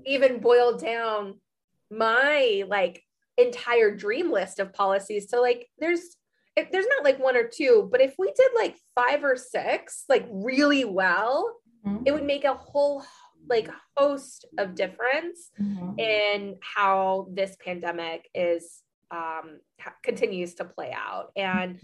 [0.06, 1.39] even boiled down
[1.91, 3.04] my like
[3.38, 6.17] entire dream list of policies to like there's
[6.56, 10.04] if there's not like one or two, but if we did like five or six,
[10.10, 12.04] like really well, mm-hmm.
[12.06, 13.04] it would make a whole
[13.49, 15.99] like host of difference mm-hmm.
[15.99, 18.81] in how this pandemic is
[19.12, 19.59] um,
[20.03, 21.31] continues to play out.
[21.35, 21.79] And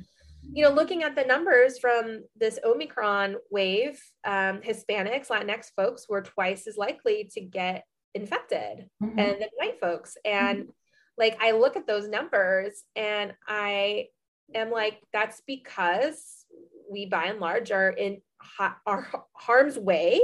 [0.52, 6.22] you know, looking at the numbers from this Omicron wave, um, Hispanics, Latinx folks were
[6.22, 9.20] twice as likely to get infected mm-hmm.
[9.20, 10.18] and than white folks.
[10.24, 10.70] And mm-hmm.
[11.18, 14.08] like I look at those numbers and I
[14.54, 16.46] am like, that's because
[16.92, 20.22] we by and large are in ha- our harm's way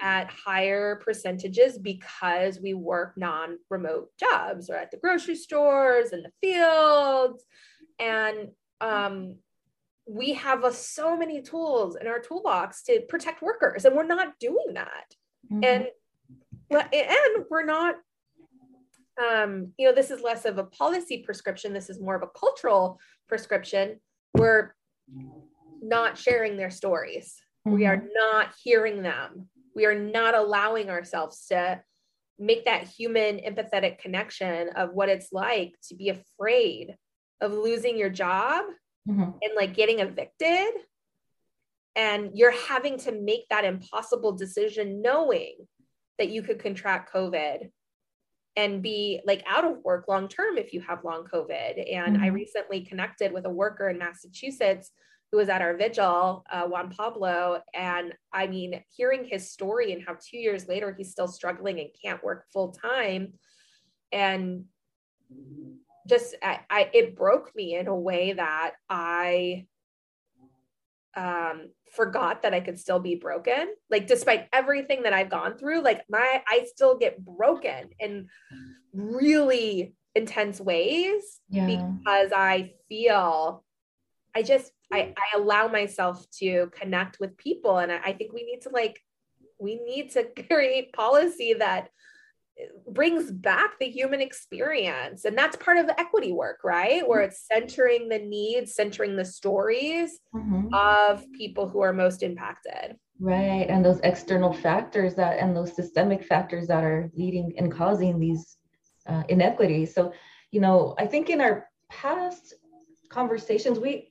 [0.00, 6.32] at higher percentages because we work non-remote jobs or at the grocery stores and the
[6.40, 7.44] fields
[7.98, 8.48] and
[8.80, 9.36] um,
[10.06, 14.38] we have a, so many tools in our toolbox to protect workers and we're not
[14.38, 15.14] doing that
[15.52, 15.64] mm-hmm.
[15.64, 15.86] and
[16.70, 17.96] and we're not
[19.20, 21.72] um, you know, this is less of a policy prescription.
[21.72, 22.98] This is more of a cultural
[23.28, 24.00] prescription.
[24.34, 24.74] We're
[25.82, 27.36] not sharing their stories.
[27.66, 27.76] Mm-hmm.
[27.76, 28.06] We are mm-hmm.
[28.14, 29.48] not hearing them.
[29.74, 31.82] We are not allowing ourselves to
[32.38, 36.96] make that human empathetic connection of what it's like to be afraid
[37.40, 38.64] of losing your job
[39.08, 39.22] mm-hmm.
[39.22, 40.68] and like getting evicted.
[41.96, 45.56] And you're having to make that impossible decision knowing
[46.18, 47.70] that you could contract COVID
[48.56, 51.94] and be like out of work long term if you have long COVID.
[51.94, 52.24] And mm-hmm.
[52.24, 54.92] I recently connected with a worker in Massachusetts
[55.30, 57.60] who was at our vigil, uh, Juan Pablo.
[57.74, 61.90] And I mean, hearing his story and how two years later he's still struggling and
[62.02, 63.34] can't work full time.
[64.12, 64.64] And
[66.08, 69.66] just, I, I, it broke me in a way that I
[71.16, 73.74] um forgot that I could still be broken.
[73.90, 78.28] Like despite everything that I've gone through, like my I still get broken in
[78.92, 81.66] really intense ways yeah.
[81.66, 83.64] because I feel
[84.34, 87.78] I just I, I allow myself to connect with people.
[87.78, 89.00] And I, I think we need to like
[89.58, 91.90] we need to create policy that
[92.88, 95.24] brings back the human experience.
[95.24, 97.06] And that's part of the equity work, right?
[97.06, 100.72] Where it's centering the needs, centering the stories mm-hmm.
[100.74, 102.96] of people who are most impacted.
[103.18, 103.66] Right.
[103.68, 108.56] And those external factors that, and those systemic factors that are leading and causing these
[109.06, 109.94] uh, inequities.
[109.94, 110.12] So,
[110.50, 112.54] you know, I think in our past
[113.08, 114.09] conversations, we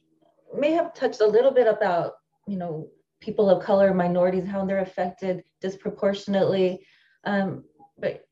[0.57, 2.13] may have touched a little bit about,
[2.47, 6.85] you know, people of color, minorities, how they're affected disproportionately.
[7.25, 7.63] Um,
[7.97, 8.25] but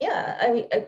[0.00, 0.86] yeah, I mean, I,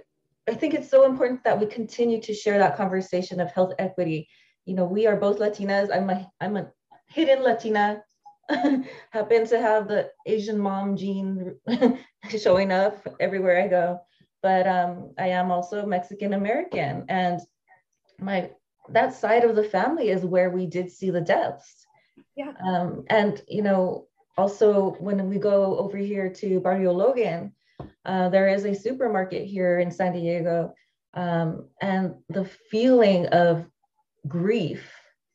[0.49, 4.29] I think it's so important that we continue to share that conversation of health equity.
[4.65, 5.95] You know, we are both Latinas.
[5.95, 6.71] I'm a I'm a
[7.09, 8.03] hidden Latina.
[9.11, 11.57] happen to have the Asian mom gene
[12.39, 13.99] showing up everywhere I go,
[14.41, 17.41] but um, I am also Mexican American, and
[18.21, 18.51] my
[18.91, 21.87] that side of the family is where we did see the deaths.
[22.37, 22.53] Yeah.
[22.65, 27.53] Um, and you know, also when we go over here to Barrio Logan,
[28.05, 30.75] uh, there is a supermarket here in San Diego,
[31.15, 33.67] um, and the feeling of
[34.29, 34.93] grief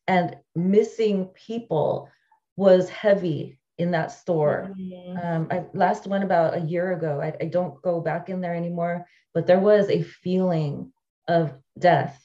[0.08, 2.10] and missing people
[2.56, 4.72] was heavy in that store.
[4.78, 5.18] Mm-hmm.
[5.18, 7.20] Um, I last went about a year ago.
[7.22, 10.92] I, I don't go back in there anymore, but there was a feeling
[11.28, 12.22] of death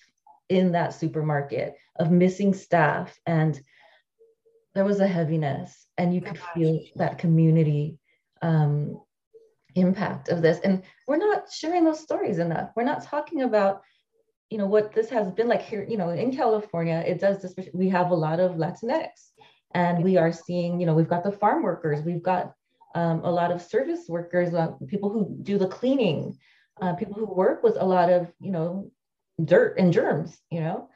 [0.48, 3.60] in that supermarket, of missing staff, and
[4.74, 7.98] there was a heaviness, and you could feel that community
[8.42, 9.00] um,
[9.74, 10.58] impact of this.
[10.60, 12.70] And we're not sharing those stories enough.
[12.76, 13.82] We're not talking about,
[14.50, 17.54] you know, what this has been like here, you know, in California, it does this,
[17.72, 19.08] we have a lot of Latinx
[19.74, 22.52] and we are seeing, you know, we've got the farm workers, we've got
[22.94, 26.36] um, a lot of service workers, uh, people who do the cleaning,
[26.80, 28.90] uh, people who work with a lot of, you know,
[29.44, 30.88] dirt and germs, you know,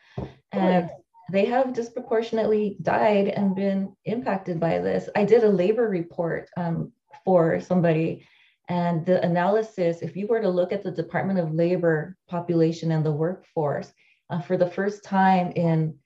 [0.52, 0.90] and
[1.30, 5.08] they have disproportionately died and been impacted by this.
[5.14, 6.92] I did a labor report um,
[7.24, 8.26] for somebody,
[8.68, 13.04] and the analysis, if you were to look at the Department of Labor population and
[13.04, 13.92] the workforce,
[14.30, 15.96] uh, for the first time in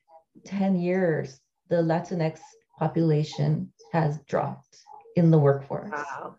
[0.45, 2.41] 10 years, the Latinx
[2.79, 4.79] population has dropped
[5.17, 5.93] in the workforce.
[5.93, 6.37] Wow.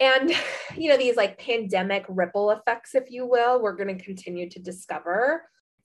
[0.00, 0.32] And,
[0.76, 4.60] you know, these like pandemic ripple effects, if you will, we're going to continue to
[4.60, 5.44] discover.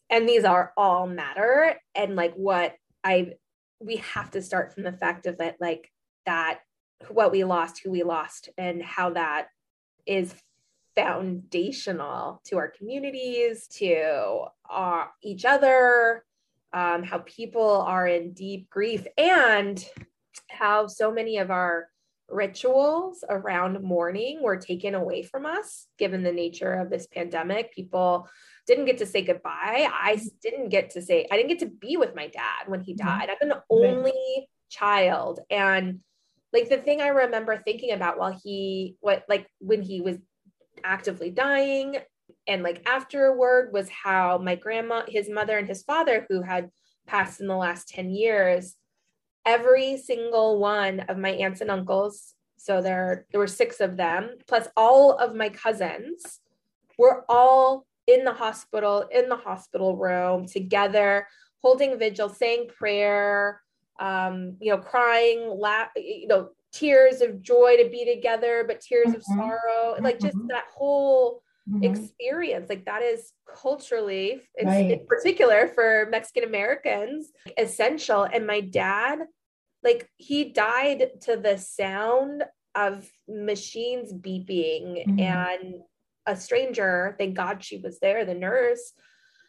[0.09, 1.75] And these are all matter.
[1.95, 3.33] And like what I,
[3.79, 5.91] we have to start from the fact of it, like
[6.25, 6.59] that,
[7.09, 9.47] what we lost, who we lost, and how that
[10.05, 10.33] is
[10.95, 16.23] foundational to our communities, to our, each other,
[16.71, 19.85] um, how people are in deep grief, and
[20.49, 21.87] how so many of our
[22.29, 27.73] rituals around mourning were taken away from us given the nature of this pandemic.
[27.73, 28.27] People
[28.67, 29.87] didn't get to say goodbye.
[29.91, 32.95] I didn't get to say, I didn't get to be with my dad when he
[32.95, 33.07] mm-hmm.
[33.07, 33.29] died.
[33.29, 35.39] I'm the only child.
[35.49, 35.99] And
[36.51, 40.17] like the thing I remember thinking about while he, what, like when he was
[40.83, 41.97] actively dying
[42.47, 46.69] and like afterward was how my grandma, his mother, and his father, who had
[47.07, 48.75] passed in the last 10 years,
[49.45, 54.31] every single one of my aunts and uncles so there there were six of them
[54.47, 56.39] plus all of my cousins
[56.97, 61.27] were all in the hospital in the hospital room together
[61.61, 63.61] holding vigil saying prayer
[63.99, 69.09] um, you know crying la- you know tears of joy to be together but tears
[69.09, 69.17] mm-hmm.
[69.17, 70.47] of sorrow like just mm-hmm.
[70.47, 71.85] that whole Mm-hmm.
[71.85, 74.91] experience like that is culturally right.
[74.91, 79.19] in particular for mexican americans essential and my dad
[79.81, 82.43] like he died to the sound
[82.75, 85.19] of machines beeping mm-hmm.
[85.21, 85.75] and
[86.25, 88.91] a stranger thank god she was there the nurse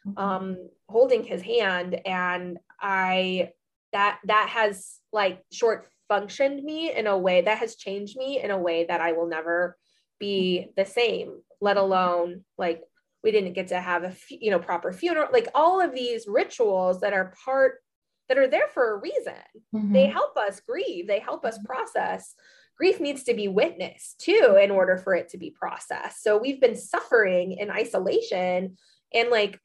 [0.06, 0.16] mm-hmm.
[0.16, 3.50] um holding his hand and i
[3.92, 8.52] that that has like short functioned me in a way that has changed me in
[8.52, 9.76] a way that i will never
[10.18, 12.82] be the same let alone like
[13.22, 17.00] we didn't get to have a you know proper funeral like all of these rituals
[17.00, 17.80] that are part
[18.28, 19.34] that are there for a reason.
[19.74, 19.92] Mm-hmm.
[19.92, 21.06] they help us grieve.
[21.06, 21.66] They help us mm-hmm.
[21.66, 22.34] process.
[22.76, 26.22] Grief needs to be witnessed too in order for it to be processed.
[26.22, 28.76] So we've been suffering in isolation
[29.12, 29.58] and like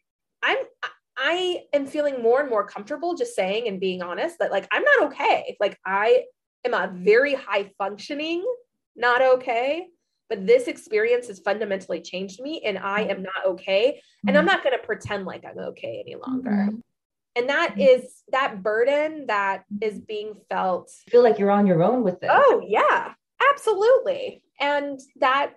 [0.43, 0.57] i'm
[1.17, 4.83] i am feeling more and more comfortable just saying and being honest that like i'm
[4.83, 5.57] not okay.
[5.59, 6.23] Like i
[6.65, 8.45] am a very high functioning
[8.95, 9.87] not okay
[10.29, 14.01] but this experience has fundamentally changed me and I am not okay.
[14.27, 14.53] And I'm mm-hmm.
[14.53, 16.51] not going to pretend like I'm okay any longer.
[16.51, 16.75] Mm-hmm.
[17.35, 17.81] And that mm-hmm.
[17.81, 20.91] is that burden that is being felt.
[21.07, 22.29] I feel like you're on your own with it.
[22.31, 23.13] Oh, yeah,
[23.51, 24.43] absolutely.
[24.59, 25.53] And that,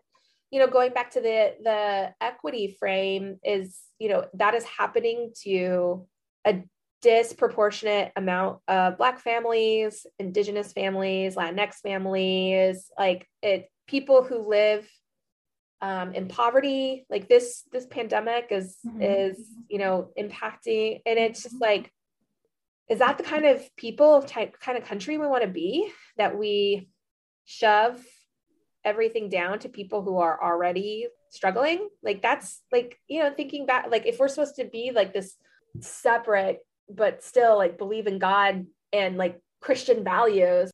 [0.50, 5.32] you know, going back to the the equity frame is, you know, that is happening
[5.42, 6.06] to
[6.44, 6.62] a
[7.00, 14.88] disproportionate amount of black families, indigenous families, Latinx families, like it people who live
[15.80, 19.02] um, in poverty like this this pandemic is mm-hmm.
[19.02, 19.36] is
[19.68, 21.92] you know impacting and it's just like
[22.88, 25.90] is that the kind of people type kind of country we want to be?
[26.18, 26.88] That we
[27.46, 27.98] shove
[28.84, 31.88] everything down to people who are already struggling?
[32.02, 35.36] Like that's like you know thinking back like if we're supposed to be like this
[35.80, 40.70] separate but still like believe in god and like christian values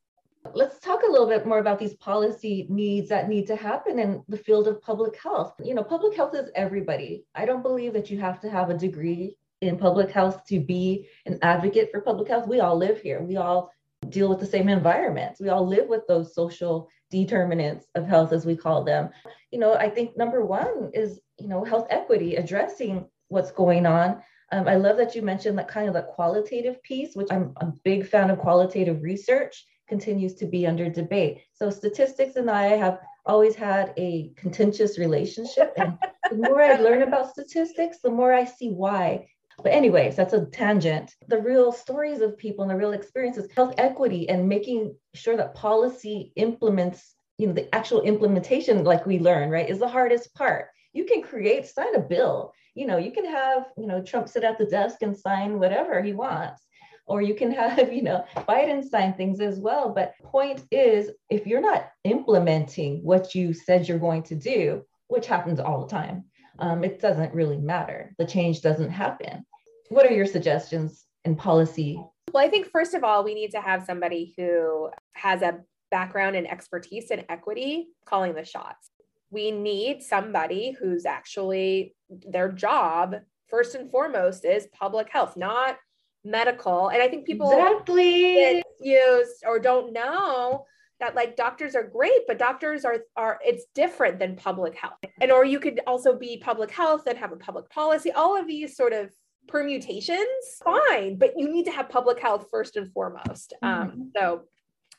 [0.54, 4.22] Let's talk a little bit more about these policy needs that need to happen in
[4.28, 5.54] the field of public health.
[5.62, 7.24] You know, public health is everybody.
[7.34, 11.08] I don't believe that you have to have a degree in public health to be
[11.26, 12.46] an advocate for public health.
[12.46, 13.22] We all live here.
[13.22, 13.72] We all
[14.08, 15.40] deal with the same environments.
[15.40, 19.10] We all live with those social determinants of health, as we call them.
[19.50, 24.22] You know, I think number one is, you know, health equity, addressing what's going on.
[24.52, 27.66] Um, I love that you mentioned that kind of the qualitative piece, which I'm a
[27.84, 31.42] big fan of qualitative research continues to be under debate.
[31.52, 35.72] So statistics and I have always had a contentious relationship.
[35.76, 35.98] And
[36.30, 39.28] the more I learn about statistics, the more I see why.
[39.62, 41.16] But, anyways, that's a tangent.
[41.26, 45.54] The real stories of people and the real experiences, health equity, and making sure that
[45.54, 50.68] policy implements, you know, the actual implementation, like we learn, right, is the hardest part.
[50.92, 52.52] You can create, sign a bill.
[52.74, 56.00] You know, you can have, you know, Trump sit at the desk and sign whatever
[56.02, 56.62] he wants
[57.08, 59.92] or you can have, you know, Biden sign things as well.
[59.92, 65.26] But point is, if you're not implementing what you said you're going to do, which
[65.26, 66.24] happens all the time,
[66.58, 68.14] um, it doesn't really matter.
[68.18, 69.44] The change doesn't happen.
[69.88, 72.02] What are your suggestions in policy?
[72.32, 76.36] Well, I think first of all, we need to have somebody who has a background
[76.36, 78.90] and expertise in equity calling the shots.
[79.30, 85.76] We need somebody who's actually their job, first and foremost, is public health, not
[86.24, 86.88] medical.
[86.88, 90.64] And I think people exactly use or don't know
[91.00, 94.98] that like doctors are great, but doctors are are it's different than public health.
[95.20, 98.10] And or you could also be public health and have a public policy.
[98.12, 99.10] All of these sort of
[99.46, 103.54] permutations, fine, but you need to have public health first and foremost.
[103.62, 104.00] Um, mm-hmm.
[104.00, 104.42] Um, so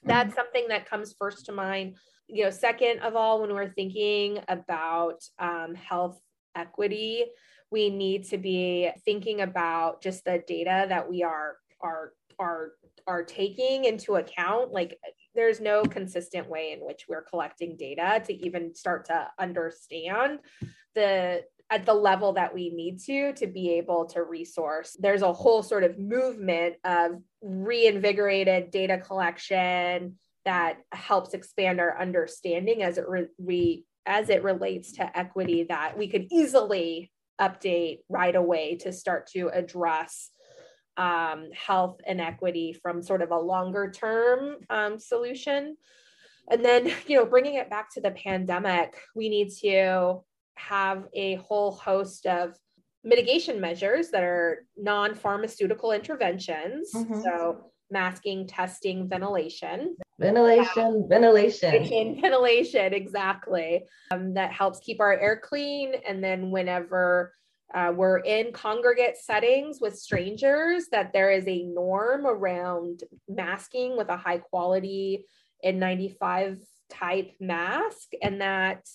[0.04, 1.98] that's something that comes first to mind.
[2.28, 6.20] You know, second of all, when we're thinking about um, health
[6.56, 7.26] equity,
[7.72, 12.72] we need to be thinking about just the data that we are are are
[13.08, 14.72] are taking into account.
[14.72, 15.00] Like
[15.36, 20.40] there's no consistent way in which we're collecting data to even start to understand
[20.96, 24.98] the at the level that we need to to be able to resource.
[25.00, 32.82] There's a whole sort of movement of reinvigorated data collection that helps expand our understanding
[32.82, 38.36] as it re- we as it relates to equity that we could easily update right
[38.36, 40.32] away to start to address
[40.98, 45.78] um, health inequity from sort of a longer term um, solution.
[46.52, 50.24] And then, you know, bringing it back to the pandemic, we need to
[50.56, 52.56] have a whole host of
[53.04, 56.92] mitigation measures that are non pharmaceutical interventions.
[56.94, 57.22] Mm-hmm.
[57.22, 59.96] So, masking, testing, ventilation.
[60.20, 61.72] Ventilation, ventilation.
[61.72, 63.86] Ventilation, ventilation, exactly.
[64.12, 65.94] Um, that helps keep our air clean.
[66.08, 67.34] And then, whenever
[67.74, 74.10] uh, we're in congregate settings with strangers, that there is a norm around masking with
[74.10, 75.26] a high quality
[75.64, 76.60] N95
[76.90, 78.88] type mask, and that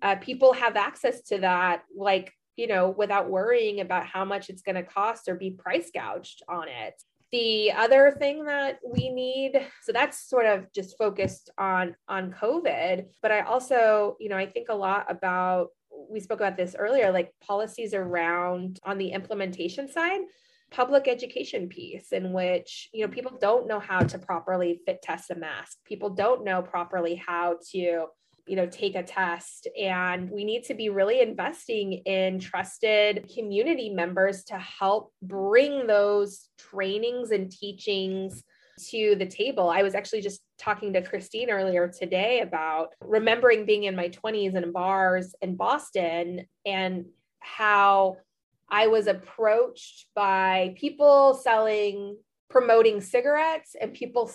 [0.00, 4.62] uh, people have access to that, like, you know, without worrying about how much it's
[4.62, 6.94] going to cost or be price gouged on it.
[7.32, 13.06] The other thing that we need, so that's sort of just focused on on COVID,
[13.22, 15.68] but I also, you know, I think a lot about
[16.10, 20.20] we spoke about this earlier, like policies around on the implementation side,
[20.70, 25.30] public education piece in which you know people don't know how to properly fit test
[25.30, 25.78] a mask.
[25.86, 28.06] People don't know properly how to
[28.46, 33.90] you know take a test and we need to be really investing in trusted community
[33.90, 38.42] members to help bring those trainings and teachings
[38.90, 39.68] to the table.
[39.68, 44.54] I was actually just talking to Christine earlier today about remembering being in my 20s
[44.54, 47.06] in bars in Boston and
[47.40, 48.16] how
[48.70, 52.16] I was approached by people selling,
[52.48, 54.30] promoting cigarettes and people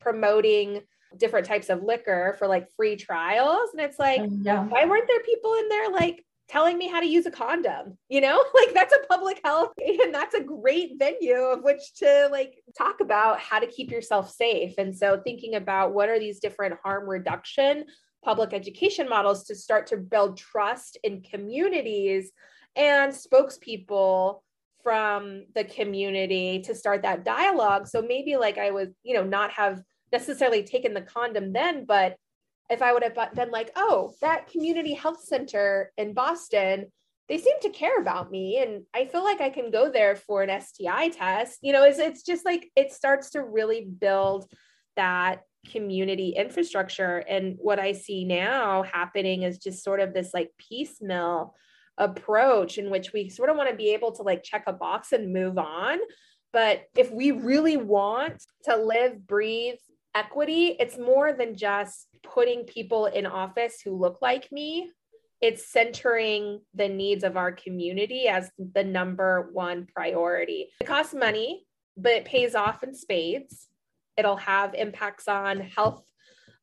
[0.00, 0.82] promoting
[1.18, 3.70] different types of liquor for like free trials.
[3.72, 4.64] And it's like, yeah.
[4.64, 8.20] why weren't there people in there like telling me how to use a condom you
[8.20, 12.62] know like that's a public health and that's a great venue of which to like
[12.76, 16.74] talk about how to keep yourself safe and so thinking about what are these different
[16.82, 17.84] harm reduction
[18.24, 22.32] public education models to start to build trust in communities
[22.76, 24.40] and spokespeople
[24.82, 29.50] from the community to start that dialogue so maybe like i was you know not
[29.50, 29.82] have
[30.14, 32.16] necessarily taken the condom then but
[32.70, 36.86] if I would have been like, oh, that community health center in Boston,
[37.28, 38.58] they seem to care about me.
[38.58, 41.58] And I feel like I can go there for an STI test.
[41.62, 44.50] You know, it's, it's just like it starts to really build
[44.96, 47.18] that community infrastructure.
[47.18, 51.54] And what I see now happening is just sort of this like piecemeal
[51.96, 55.12] approach in which we sort of want to be able to like check a box
[55.12, 55.98] and move on.
[56.52, 59.78] But if we really want to live, breathe,
[60.14, 64.90] equity, it's more than just putting people in office who look like me.
[65.40, 70.68] It's centering the needs of our community as the number one priority.
[70.80, 73.68] It costs money, but it pays off in spades.
[74.16, 76.04] It'll have impacts on health,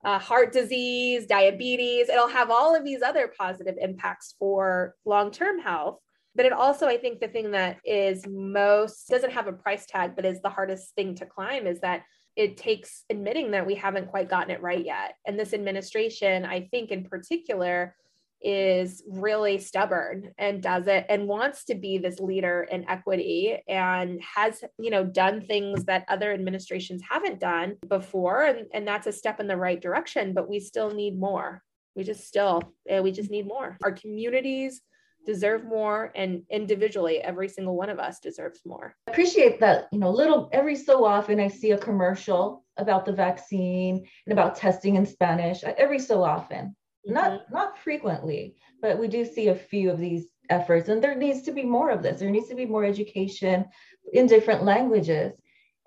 [0.04, 2.10] uh, heart disease, diabetes.
[2.10, 5.99] It'll have all of these other positive impacts for long term health.
[6.34, 10.16] But it also, I think, the thing that is most doesn't have a price tag,
[10.16, 12.04] but is the hardest thing to climb is that
[12.36, 15.16] it takes admitting that we haven't quite gotten it right yet.
[15.26, 17.96] And this administration, I think in particular,
[18.44, 24.20] is really stubborn and does it and wants to be this leader in equity and
[24.24, 28.44] has you know done things that other administrations haven't done before.
[28.44, 31.62] And, and that's a step in the right direction but we still need more.
[31.96, 33.78] We just still eh, we just need more.
[33.84, 34.82] Our communities
[35.26, 38.95] deserve more and individually every single one of us deserves more.
[39.07, 43.13] I appreciate that you know little every so often i see a commercial about the
[43.13, 46.76] vaccine and about testing in spanish every so often.
[47.07, 47.13] Mm-hmm.
[47.13, 51.41] not not frequently but we do see a few of these efforts and there needs
[51.43, 52.19] to be more of this.
[52.19, 53.65] There needs to be more education
[54.13, 55.34] in different languages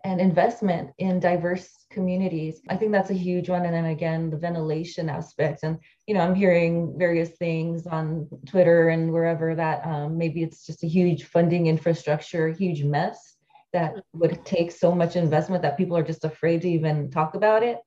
[0.04, 2.60] and investment in diverse communities.
[2.68, 3.64] I think that's a huge one.
[3.64, 5.60] And then again, the ventilation aspect.
[5.62, 10.66] And, you know, I'm hearing various things on Twitter and wherever that um, maybe it's
[10.66, 13.36] just a huge funding infrastructure, huge mess
[13.72, 17.62] that would take so much investment that people are just afraid to even talk about
[17.62, 17.78] it.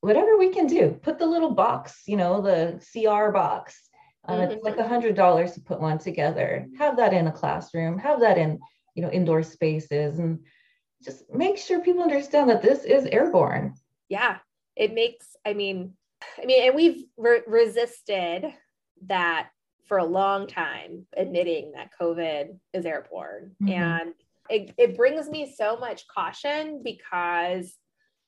[0.00, 3.88] Whatever we can do, put the little box, you know, the CR box.
[4.26, 4.52] Um, mm-hmm.
[4.52, 6.66] It's like a hundred dollars to put one together.
[6.78, 7.98] Have that in a classroom.
[7.98, 8.60] Have that in,
[8.94, 10.40] you know, indoor spaces and
[11.04, 13.74] just make sure people understand that this is airborne.
[14.08, 14.38] Yeah,
[14.76, 15.94] it makes, I mean,
[16.40, 18.46] I mean, and we've re- resisted
[19.06, 19.50] that
[19.86, 23.52] for a long time, admitting that COVID is airborne.
[23.62, 23.72] Mm-hmm.
[23.72, 24.14] And
[24.48, 27.74] it, it brings me so much caution because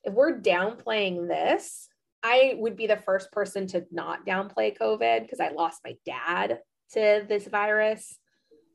[0.04, 1.88] if we're downplaying this,
[2.22, 6.60] I would be the first person to not downplay COVID because I lost my dad
[6.92, 8.18] to this virus.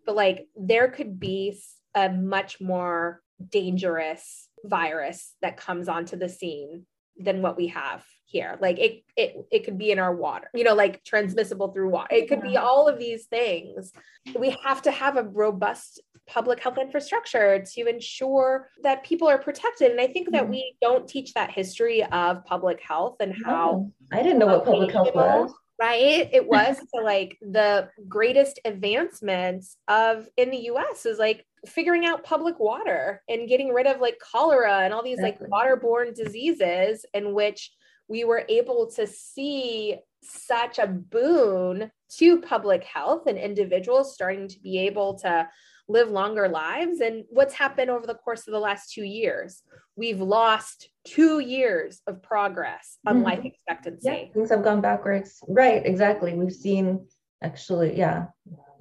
[0.05, 1.59] But like, there could be
[1.93, 6.85] a much more dangerous virus that comes onto the scene
[7.17, 8.57] than what we have here.
[8.61, 12.15] Like it it it could be in our water you know like transmissible through water
[12.15, 13.91] it could be all of these things.
[14.37, 19.91] We have to have a robust public health infrastructure to ensure that people are protected.
[19.91, 20.51] And i think that mm-hmm.
[20.51, 24.91] we don't teach that history of public health and how i didn't know what public
[24.91, 25.51] health was.
[25.79, 26.29] right?
[26.31, 32.23] It was so like the greatest advancements of in the us is like figuring out
[32.23, 35.47] public water and getting rid of like cholera and all these exactly.
[35.49, 37.71] like waterborne diseases in which
[38.07, 44.59] we were able to see such a boon to public health and individuals starting to
[44.59, 45.47] be able to
[45.87, 46.99] live longer lives.
[46.99, 49.61] And what's happened over the course of the last two years?
[49.95, 53.25] We've lost two years of progress on mm-hmm.
[53.25, 54.09] life expectancy.
[54.09, 55.39] Yeah, things have gone backwards.
[55.47, 56.33] Right, exactly.
[56.33, 57.07] We've seen
[57.43, 58.27] actually, yeah,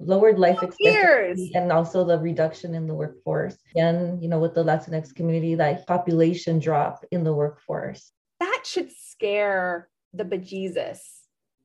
[0.03, 3.57] lowered life expectancy and also the reduction in the workforce.
[3.75, 8.11] And, you know, with the Latinx community, that population drop in the workforce.
[8.39, 10.99] That should scare the bejesus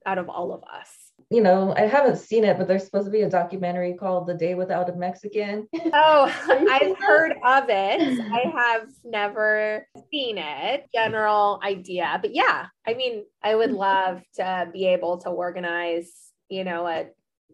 [0.05, 0.91] out of all of us.
[1.31, 4.35] You know, I haven't seen it, but there's supposed to be a documentary called The
[4.35, 5.67] Day Without a Mexican.
[5.93, 6.33] Oh,
[6.71, 8.21] I've heard of it.
[8.33, 10.87] I have never seen it.
[10.95, 12.19] General idea.
[12.21, 16.13] But yeah, I mean, I would love to be able to organize,
[16.49, 17.07] you know, a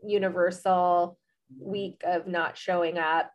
[0.05, 1.19] universal
[1.59, 3.33] week of not showing up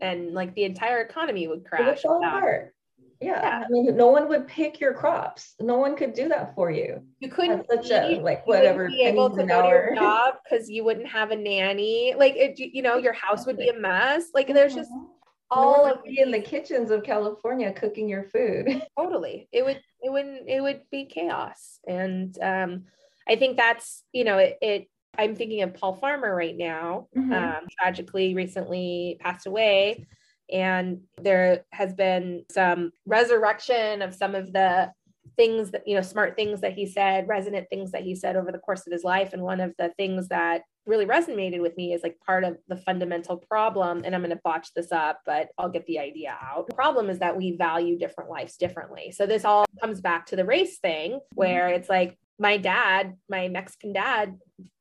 [0.00, 2.04] and like the entire economy would crash.
[2.04, 2.74] apart.
[3.20, 3.40] Yeah.
[3.40, 3.62] yeah.
[3.64, 5.54] I mean, no one would pick your crops.
[5.60, 7.02] No one could do that for you.
[7.20, 9.62] You couldn't such a, like whatever be able to go hour.
[9.62, 12.14] to your job because you wouldn't have a nanny.
[12.16, 14.24] Like it, you know, your house would be a mess.
[14.34, 15.04] Like there's just mm-hmm.
[15.52, 18.82] all no of be in the kitchens of California cooking your food.
[18.98, 19.48] Totally.
[19.52, 21.78] It would it wouldn't it would be chaos.
[21.86, 22.84] And um
[23.28, 24.88] I think that's, you know, it, it
[25.18, 27.32] I'm thinking of Paul Farmer right now, mm-hmm.
[27.32, 30.06] um, tragically recently passed away.
[30.50, 34.92] And there has been some resurrection of some of the
[35.36, 38.52] things that, you know, smart things that he said, resonant things that he said over
[38.52, 39.32] the course of his life.
[39.32, 42.76] And one of the things that really resonated with me is like part of the
[42.76, 44.02] fundamental problem.
[44.04, 46.66] And I'm going to botch this up, but I'll get the idea out.
[46.66, 49.12] The problem is that we value different lives differently.
[49.12, 53.48] So this all comes back to the race thing where it's like, my dad, my
[53.48, 54.36] Mexican dad,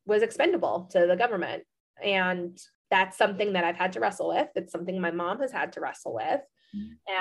[0.05, 1.63] was expendable to the government.
[2.03, 2.59] And
[2.89, 4.49] that's something that I've had to wrestle with.
[4.55, 6.41] It's something my mom has had to wrestle with.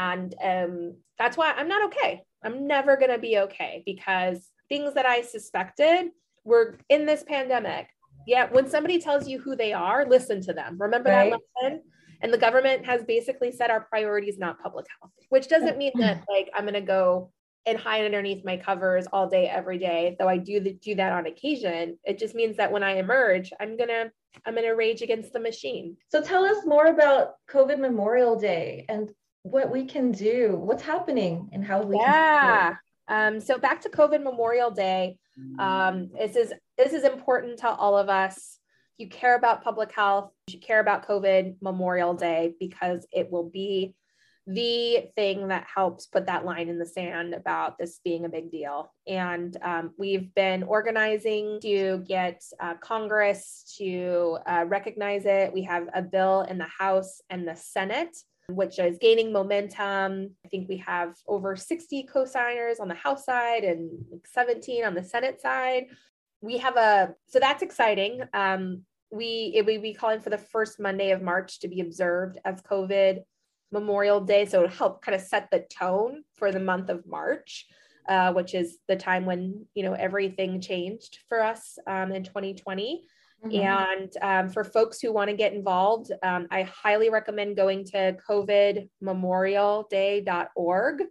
[0.01, 2.22] And um, that's why I'm not okay.
[2.43, 6.11] I'm never going to be okay because things that I suspected
[6.45, 7.88] were in this pandemic.
[8.26, 10.76] Yeah, when somebody tells you who they are, listen to them.
[10.78, 11.32] Remember right.
[11.32, 11.82] that lesson?
[12.22, 15.93] And the government has basically said our priority is not public health, which doesn't mean
[15.97, 17.32] that like I'm going to go
[17.67, 21.13] and hide underneath my covers all day every day though i do the, do that
[21.13, 24.11] on occasion it just means that when i emerge i'm gonna
[24.47, 25.97] i'm gonna rage against the machine.
[26.09, 29.11] So tell us more about covid memorial day and
[29.43, 32.77] what we can do what's happening and how we yeah.
[33.09, 35.19] um, so back to covid memorial day
[35.59, 38.59] um, this is this is important to all of us.
[38.99, 43.95] You care about public health you care about covid memorial day because it will be
[44.55, 48.51] the thing that helps put that line in the sand about this being a big
[48.51, 48.92] deal.
[49.07, 55.53] And um, we've been organizing to get uh, Congress to uh, recognize it.
[55.53, 58.16] We have a bill in the House and the Senate.
[58.48, 60.32] Which is gaining momentum.
[60.44, 63.90] I think we have over 60 co signers on the House side and
[64.24, 65.86] 17 on the Senate side.
[66.40, 68.22] We have a, so that's exciting.
[68.34, 68.82] Um,
[69.12, 72.61] we it would be calling for the first Monday of March to be observed as
[72.62, 73.22] COVID
[73.73, 74.47] Memorial Day.
[74.47, 77.66] So it help kind of set the tone for the month of March,
[78.09, 83.05] uh, which is the time when you know everything changed for us um, in 2020.
[83.45, 83.61] Mm-hmm.
[83.61, 88.16] And um, for folks who want to get involved, um, I highly recommend going to
[88.29, 91.03] covidmemorialday.org.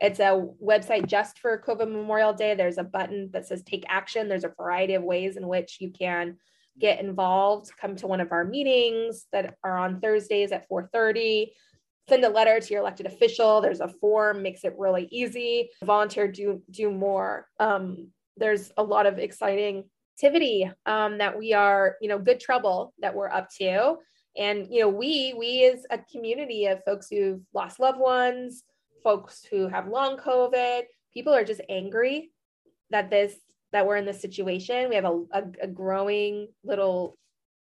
[0.00, 2.54] It's a website just for COVID Memorial Day.
[2.54, 4.28] There's a button that says take action.
[4.28, 6.36] There's a variety of ways in which you can
[6.78, 7.72] get involved.
[7.80, 11.50] Come to one of our meetings that are on Thursdays at 4:30.
[12.08, 13.60] Send a letter to your elected official.
[13.60, 15.70] There's a form, makes it really easy.
[15.84, 17.46] Volunteer, do do more.
[17.60, 19.84] Um, there's a lot of exciting
[20.16, 23.96] activity um, that we are, you know, good trouble that we're up to.
[24.36, 28.62] And, you know, we, we as a community of folks who've lost loved ones,
[29.02, 30.82] folks who have long COVID,
[31.12, 32.30] people are just angry
[32.90, 33.34] that this,
[33.72, 34.88] that we're in this situation.
[34.88, 37.16] We have a, a, a growing little,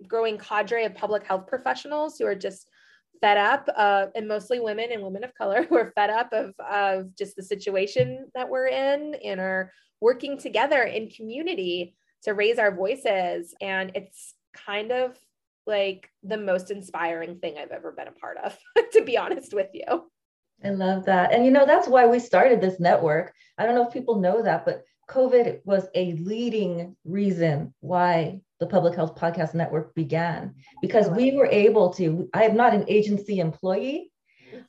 [0.07, 2.69] growing cadre of public health professionals who are just
[3.21, 6.55] fed up uh, and mostly women and women of color who are fed up of,
[6.61, 12.59] of just the situation that we're in and are working together in community to raise
[12.59, 13.55] our voices.
[13.61, 15.17] And it's kind of
[15.67, 18.57] like the most inspiring thing I've ever been a part of,
[18.93, 20.11] to be honest with you.
[20.65, 21.33] I love that.
[21.33, 23.33] And you know, that's why we started this network.
[23.57, 28.67] I don't know if people know that, but COVID was a leading reason why the
[28.67, 32.29] Public Health Podcast Network began because we were able to.
[32.33, 34.13] I am not an agency employee.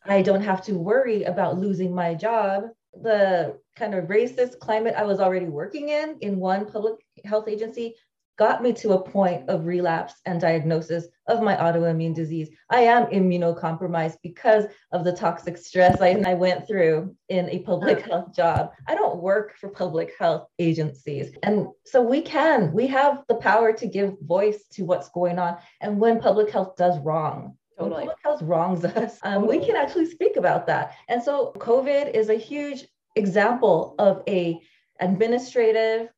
[0.05, 2.63] I don't have to worry about losing my job
[2.93, 7.95] the kind of racist climate I was already working in in one public health agency
[8.37, 12.49] got me to a point of relapse and diagnosis of my autoimmune disease.
[12.69, 18.01] I am immunocompromised because of the toxic stress I, I went through in a public
[18.01, 18.71] health job.
[18.87, 21.35] I don't work for public health agencies.
[21.43, 25.57] And so we can, we have the power to give voice to what's going on.
[25.81, 27.99] And when public health does wrong, Totally.
[27.99, 30.93] When public health wrongs us, um, we can actually speak about that.
[31.07, 34.59] And so COVID is a huge example of a
[34.99, 36.09] administrative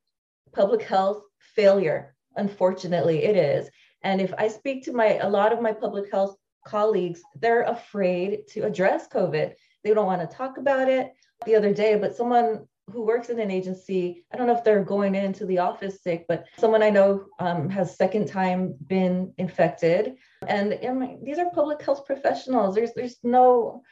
[0.52, 1.22] public health
[1.54, 2.14] failure.
[2.36, 3.68] Unfortunately, it is.
[4.02, 6.36] And if I speak to my a lot of my public health
[6.66, 9.54] colleagues, they're afraid to address COVID.
[9.82, 11.12] They don't want to talk about it.
[11.46, 14.84] The other day, but someone who works in an agency, I don't know if they're
[14.84, 20.16] going into the office sick, but someone I know um, has second time been infected.
[20.46, 22.74] And, and these are public health professionals.
[22.74, 23.82] There's there's no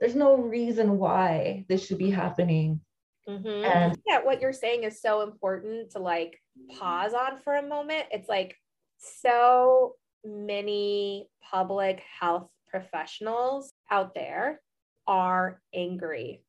[0.00, 2.80] there's no reason why this should be happening.
[3.28, 3.64] Mm-hmm.
[3.64, 6.40] And yeah, what you're saying is so important to like
[6.78, 8.06] pause on for a moment.
[8.10, 8.56] It's like
[8.98, 9.94] so
[10.24, 14.60] many public health professionals out there
[15.06, 16.42] are angry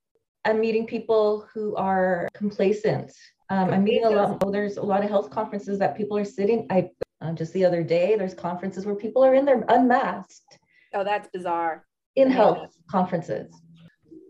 [0.45, 3.11] I'm meeting people who are complacent.
[3.49, 4.41] Um, I'm meeting a lot.
[4.43, 6.65] Oh, there's a lot of health conferences that people are sitting.
[6.69, 6.89] I
[7.21, 10.57] uh, just the other day, there's conferences where people are in there unmasked.
[10.93, 11.85] Oh, that's bizarre.
[12.15, 13.53] In health conferences.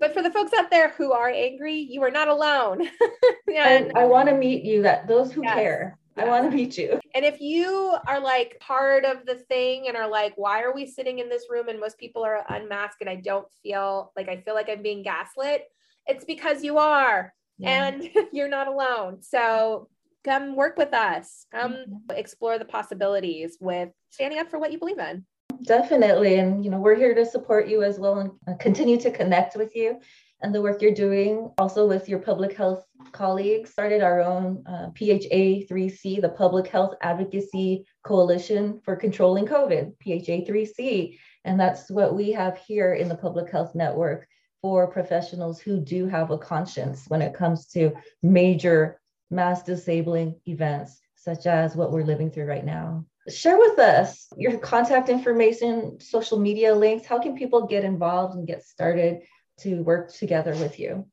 [0.01, 2.89] But for the folks out there who are angry, you are not alone.
[3.55, 4.81] and I want to meet you.
[4.81, 5.53] That those who yes.
[5.53, 5.97] care.
[6.17, 6.99] I want to meet you.
[7.15, 10.85] And if you are like part of the thing and are like, why are we
[10.85, 14.37] sitting in this room and most people are unmasked and I don't feel like I
[14.37, 15.65] feel like I'm being gaslit,
[16.07, 17.87] it's because you are yeah.
[17.87, 19.21] and you're not alone.
[19.21, 19.87] So
[20.23, 21.45] come work with us.
[21.51, 22.17] Come mm-hmm.
[22.17, 25.25] explore the possibilities with standing up for what you believe in.
[25.63, 26.39] Definitely.
[26.39, 29.55] And, you know, we're here to support you as well and uh, continue to connect
[29.55, 29.99] with you
[30.41, 33.71] and the work you're doing also with your public health colleagues.
[33.71, 41.17] Started our own uh, PHA3C, the Public Health Advocacy Coalition for Controlling COVID, PHA3C.
[41.45, 44.27] And that's what we have here in the Public Health Network
[44.61, 47.91] for professionals who do have a conscience when it comes to
[48.21, 48.99] major
[49.29, 53.05] mass disabling events, such as what we're living through right now.
[53.29, 57.05] Share with us your contact information, social media links.
[57.05, 59.21] How can people get involved and get started
[59.59, 61.05] to work together with you?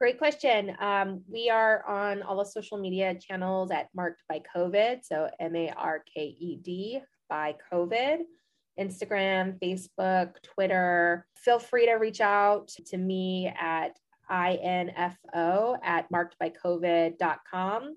[0.00, 0.76] Great question.
[0.80, 5.04] Um, we are on all the social media channels at Marked by COVID.
[5.04, 8.18] So M A R K E D by COVID.
[8.78, 11.26] Instagram, Facebook, Twitter.
[11.36, 13.96] Feel free to reach out to me at
[14.30, 17.96] info at markedbycovid.com.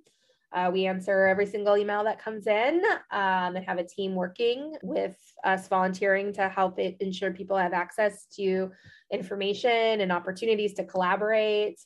[0.53, 2.81] Uh, we answer every single email that comes in
[3.11, 7.73] um, and have a team working with us volunteering to help it ensure people have
[7.73, 8.71] access to
[9.11, 11.79] information and opportunities to collaborate.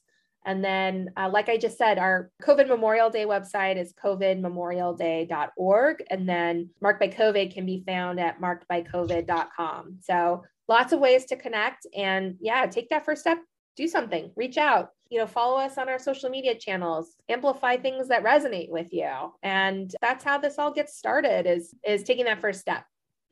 [0.45, 6.03] And then, uh, like I just said, our COVID Memorial Day website is covidmemorialday.org.
[6.09, 9.97] And then Marked by COVID can be found at markedbycovid.com.
[10.01, 11.85] So lots of ways to connect.
[11.95, 13.37] And yeah, take that first step.
[13.81, 18.07] Do something, reach out, you know, follow us on our social media channels, amplify things
[18.09, 19.11] that resonate with you.
[19.41, 22.85] And that's how this all gets started is is taking that first step.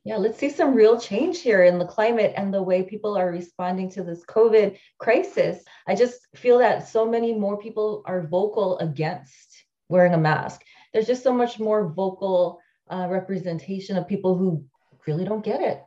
[0.04, 3.30] Yeah, let's see some real change here in the climate and the way people are
[3.30, 5.62] responding to this COVID crisis.
[5.86, 10.62] I just feel that so many more people are vocal against wearing a mask.
[10.92, 14.64] There's just so much more vocal uh, representation of people who
[15.06, 15.82] really don't get it.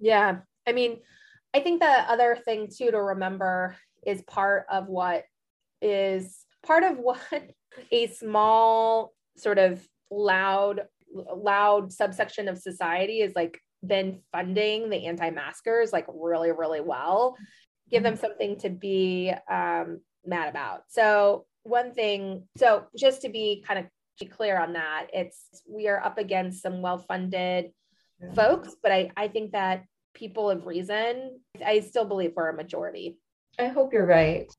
[0.00, 0.38] Yeah.
[0.66, 1.00] I mean,
[1.52, 3.76] I think the other thing too to remember
[4.06, 5.24] is part of what
[5.82, 7.20] is part of what
[7.92, 10.82] a small sort of loud
[11.14, 17.36] loud subsection of society is like been funding the anti-maskers like really really well
[17.90, 18.20] give them mm-hmm.
[18.20, 23.86] something to be um, mad about so one thing so just to be kind of
[24.30, 27.70] clear on that it's we are up against some well-funded
[28.20, 28.32] yeah.
[28.34, 33.16] folks but i i think that people of reason i still believe we're a majority
[33.58, 34.52] i hope you're right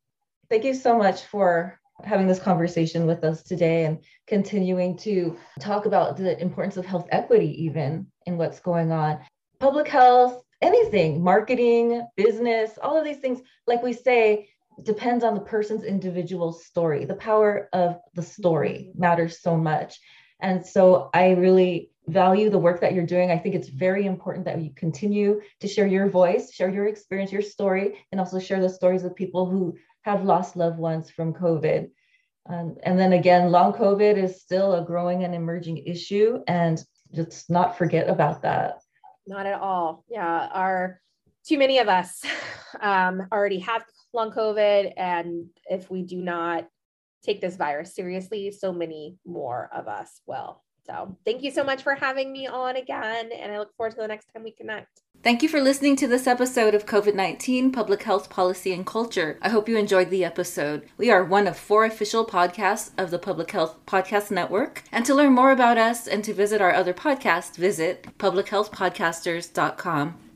[0.49, 5.85] thank you so much for having this conversation with us today and continuing to talk
[5.85, 9.19] about the importance of health equity, even in what's going on.
[9.59, 14.49] Public health, anything, marketing, business, all of these things, like we say,
[14.83, 17.05] depends on the person's individual story.
[17.05, 19.99] The power of the story matters so much.
[20.39, 23.31] And so I really value the work that you're doing.
[23.31, 27.31] I think it's very important that you continue to share your voice, share your experience,
[27.31, 31.33] your story, and also share the stories of people who have lost loved ones from
[31.33, 31.89] COVID.
[32.49, 36.83] Um, and then again, long COVID is still a growing and emerging issue, and
[37.13, 38.81] just not forget about that.
[39.27, 40.03] Not at all.
[40.09, 40.99] Yeah, our
[41.47, 42.23] too many of us
[42.81, 46.67] um, already have long COVID, and if we do not
[47.23, 50.63] take this virus seriously, so many more of us will.
[50.85, 54.01] So, thank you so much for having me on again, and I look forward to
[54.01, 55.01] the next time we connect.
[55.23, 59.37] Thank you for listening to this episode of COVID 19 Public Health Policy and Culture.
[59.43, 60.89] I hope you enjoyed the episode.
[60.97, 64.83] We are one of four official podcasts of the Public Health Podcast Network.
[64.91, 70.30] And to learn more about us and to visit our other podcasts, visit publichealthpodcasters.com.